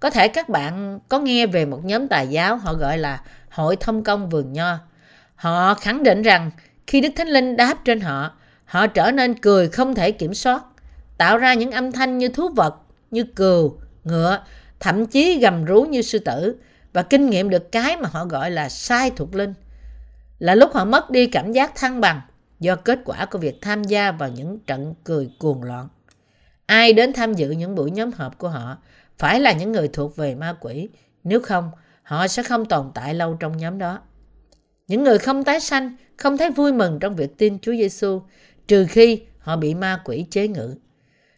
[0.00, 3.20] Có thể các bạn có nghe về một nhóm tài giáo họ gọi là
[3.50, 4.78] Hội Thông Công Vườn Nho.
[5.34, 6.50] Họ khẳng định rằng
[6.86, 8.32] khi Đức Thánh Linh đáp trên họ,
[8.64, 10.64] họ trở nên cười không thể kiểm soát,
[11.18, 12.74] tạo ra những âm thanh như thú vật,
[13.10, 14.38] như cừu, ngựa,
[14.80, 16.56] thậm chí gầm rú như sư tử
[16.92, 19.54] và kinh nghiệm được cái mà họ gọi là sai thuộc linh.
[20.38, 22.20] Là lúc họ mất đi cảm giác thăng bằng
[22.60, 25.88] do kết quả của việc tham gia vào những trận cười cuồng loạn.
[26.66, 28.78] Ai đến tham dự những buổi nhóm họp của họ
[29.18, 30.88] phải là những người thuộc về ma quỷ,
[31.24, 31.70] nếu không
[32.02, 34.00] họ sẽ không tồn tại lâu trong nhóm đó.
[34.88, 38.22] Những người không tái sanh không thấy vui mừng trong việc tin Chúa Giêsu
[38.68, 40.74] trừ khi họ bị ma quỷ chế ngự.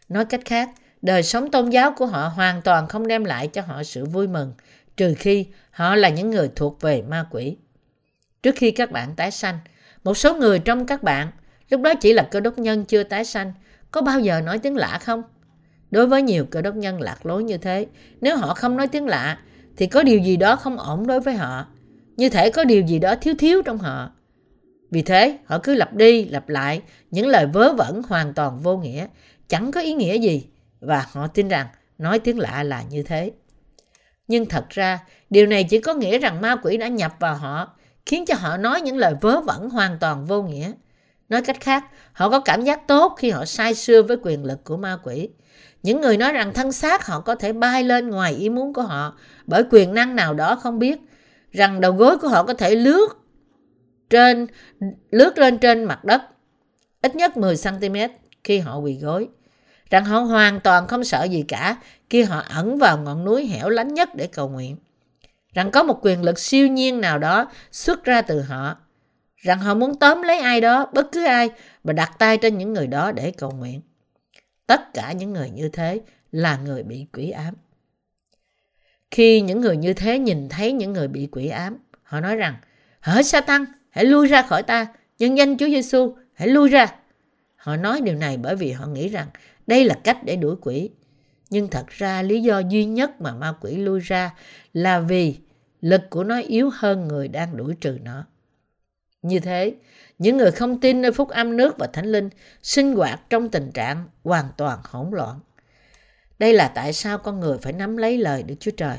[0.08, 0.70] Nói cách khác,
[1.02, 4.26] đời sống tôn giáo của họ hoàn toàn không đem lại cho họ sự vui
[4.26, 4.52] mừng
[4.96, 7.56] trừ khi họ là những người thuộc về ma quỷ.
[8.42, 9.58] Trước khi các bạn tái sanh,
[10.04, 11.30] một số người trong các bạn,
[11.70, 13.52] lúc đó chỉ là cơ đốc nhân chưa tái sanh,
[13.90, 15.22] có bao giờ nói tiếng lạ không?
[15.90, 17.86] Đối với nhiều cơ đốc nhân lạc lối như thế,
[18.20, 19.38] nếu họ không nói tiếng lạ,
[19.76, 21.66] thì có điều gì đó không ổn đối với họ.
[22.16, 24.10] Như thể có điều gì đó thiếu thiếu trong họ.
[24.90, 28.76] Vì thế, họ cứ lặp đi, lặp lại những lời vớ vẩn hoàn toàn vô
[28.76, 29.06] nghĩa,
[29.48, 30.46] chẳng có ý nghĩa gì.
[30.80, 31.66] Và họ tin rằng
[31.98, 33.32] nói tiếng lạ là như thế.
[34.28, 34.98] Nhưng thật ra,
[35.30, 37.77] điều này chỉ có nghĩa rằng ma quỷ đã nhập vào họ,
[38.08, 40.72] khiến cho họ nói những lời vớ vẩn hoàn toàn vô nghĩa.
[41.28, 44.64] Nói cách khác, họ có cảm giác tốt khi họ sai xưa với quyền lực
[44.64, 45.28] của ma quỷ.
[45.82, 48.82] Những người nói rằng thân xác họ có thể bay lên ngoài ý muốn của
[48.82, 50.98] họ bởi quyền năng nào đó không biết,
[51.52, 53.08] rằng đầu gối của họ có thể lướt
[54.10, 54.46] trên
[55.10, 56.22] lướt lên trên mặt đất
[57.02, 57.96] ít nhất 10 cm
[58.44, 59.28] khi họ quỳ gối.
[59.90, 61.76] Rằng họ hoàn toàn không sợ gì cả
[62.10, 64.76] khi họ ẩn vào ngọn núi hẻo lánh nhất để cầu nguyện.
[65.58, 68.76] Rằng có một quyền lực siêu nhiên nào đó xuất ra từ họ.
[69.36, 71.50] Rằng họ muốn tóm lấy ai đó, bất cứ ai,
[71.84, 73.80] và đặt tay trên những người đó để cầu nguyện.
[74.66, 76.00] Tất cả những người như thế
[76.32, 77.54] là người bị quỷ ám.
[79.10, 82.54] Khi những người như thế nhìn thấy những người bị quỷ ám, họ nói rằng,
[83.00, 84.86] hỡi Satan, hãy lui ra khỏi ta,
[85.18, 86.86] nhân danh Chúa Giêsu, hãy lui ra.
[87.56, 89.28] Họ nói điều này bởi vì họ nghĩ rằng
[89.66, 90.90] đây là cách để đuổi quỷ.
[91.50, 94.34] Nhưng thật ra lý do duy nhất mà ma quỷ lui ra
[94.72, 95.38] là vì
[95.80, 98.24] lực của nó yếu hơn người đang đuổi trừ nó.
[99.22, 99.74] Như thế,
[100.18, 102.30] những người không tin nơi phúc âm nước và thánh linh
[102.62, 105.40] sinh hoạt trong tình trạng hoàn toàn hỗn loạn.
[106.38, 108.98] Đây là tại sao con người phải nắm lấy lời Đức Chúa Trời.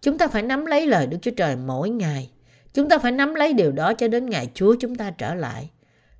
[0.00, 2.30] Chúng ta phải nắm lấy lời Đức Chúa Trời mỗi ngày.
[2.74, 5.70] Chúng ta phải nắm lấy điều đó cho đến ngày Chúa chúng ta trở lại.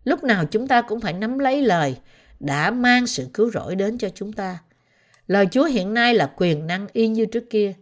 [0.05, 1.97] Lúc nào chúng ta cũng phải nắm lấy lời
[2.41, 4.59] đã mang sự cứu rỗi đến cho chúng ta.
[5.27, 7.73] Lời Chúa hiện nay là quyền năng y như trước kia,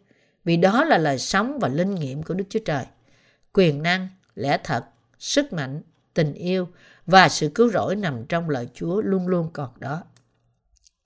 [0.44, 2.84] vì đó là lời sống và linh nghiệm của Đức Chúa Trời.
[3.52, 4.84] Quyền năng, lẽ thật,
[5.18, 5.82] sức mạnh,
[6.14, 6.68] tình yêu
[7.06, 10.02] và sự cứu rỗi nằm trong lời Chúa luôn luôn còn đó.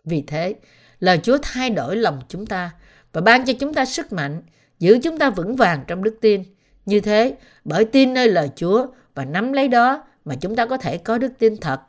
[0.05, 0.55] Vì thế,
[1.01, 2.71] lời Chúa thay đổi lòng chúng ta
[3.13, 4.43] và ban cho chúng ta sức mạnh,
[4.79, 6.43] giữ chúng ta vững vàng trong đức tin.
[6.87, 10.77] Như thế, bởi tin nơi lời Chúa và nắm lấy đó mà chúng ta có
[10.77, 11.81] thể có đức tin thật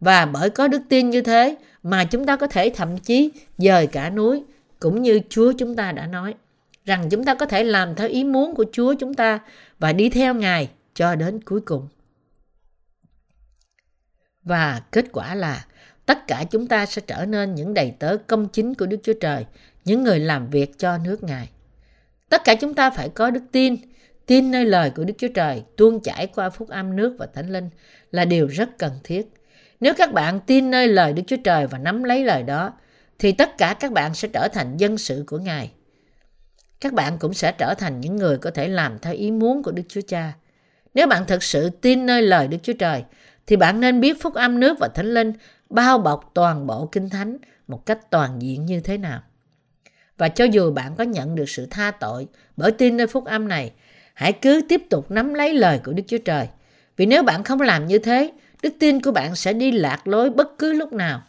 [0.00, 3.86] và bởi có đức tin như thế mà chúng ta có thể thậm chí dời
[3.86, 4.44] cả núi
[4.80, 6.34] cũng như Chúa chúng ta đã nói
[6.88, 9.38] rằng chúng ta có thể làm theo ý muốn của Chúa chúng ta
[9.78, 11.88] và đi theo Ngài cho đến cuối cùng.
[14.42, 15.64] Và kết quả là
[16.06, 19.12] tất cả chúng ta sẽ trở nên những đầy tớ công chính của Đức Chúa
[19.20, 19.46] Trời,
[19.84, 21.48] những người làm việc cho nước Ngài.
[22.28, 23.76] Tất cả chúng ta phải có đức tin,
[24.26, 27.52] tin nơi lời của Đức Chúa Trời tuôn chảy qua phúc âm nước và thánh
[27.52, 27.70] linh
[28.10, 29.26] là điều rất cần thiết.
[29.80, 32.72] Nếu các bạn tin nơi lời Đức Chúa Trời và nắm lấy lời đó,
[33.18, 35.70] thì tất cả các bạn sẽ trở thành dân sự của Ngài.
[36.80, 39.70] Các bạn cũng sẽ trở thành những người có thể làm theo ý muốn của
[39.70, 40.32] Đức Chúa Cha.
[40.94, 43.04] Nếu bạn thực sự tin nơi lời Đức Chúa Trời,
[43.46, 45.32] thì bạn nên biết phúc âm nước và thánh linh
[45.70, 47.36] bao bọc toàn bộ kinh thánh
[47.68, 49.20] một cách toàn diện như thế nào.
[50.18, 52.26] Và cho dù bạn có nhận được sự tha tội
[52.56, 53.72] bởi tin nơi phúc âm này,
[54.14, 56.48] hãy cứ tiếp tục nắm lấy lời của Đức Chúa Trời.
[56.96, 60.30] Vì nếu bạn không làm như thế, đức tin của bạn sẽ đi lạc lối
[60.30, 61.22] bất cứ lúc nào.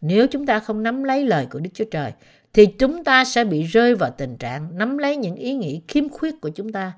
[0.00, 2.12] Nếu chúng ta không nắm lấy lời của Đức Chúa Trời,
[2.54, 6.08] thì chúng ta sẽ bị rơi vào tình trạng nắm lấy những ý nghĩ khiếm
[6.08, 6.92] khuyết của chúng ta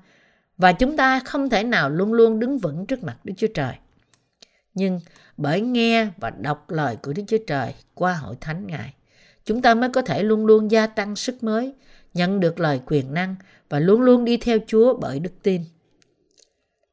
[0.57, 3.73] và chúng ta không thể nào luôn luôn đứng vững trước mặt Đức Chúa Trời.
[4.73, 4.99] Nhưng
[5.37, 8.93] bởi nghe và đọc lời của Đức Chúa Trời qua hội thánh Ngài,
[9.45, 11.73] chúng ta mới có thể luôn luôn gia tăng sức mới,
[12.13, 13.35] nhận được lời quyền năng
[13.69, 15.61] và luôn luôn đi theo Chúa bởi đức tin.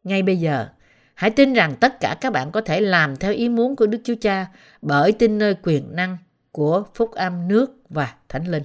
[0.04, 0.68] Ngay bây giờ,
[1.14, 3.98] Hãy tin rằng tất cả các bạn có thể làm theo ý muốn của Đức
[4.04, 4.46] Chúa Cha
[4.82, 6.16] bởi tin nơi quyền năng
[6.54, 8.62] của phúc âm nước và thánh linh.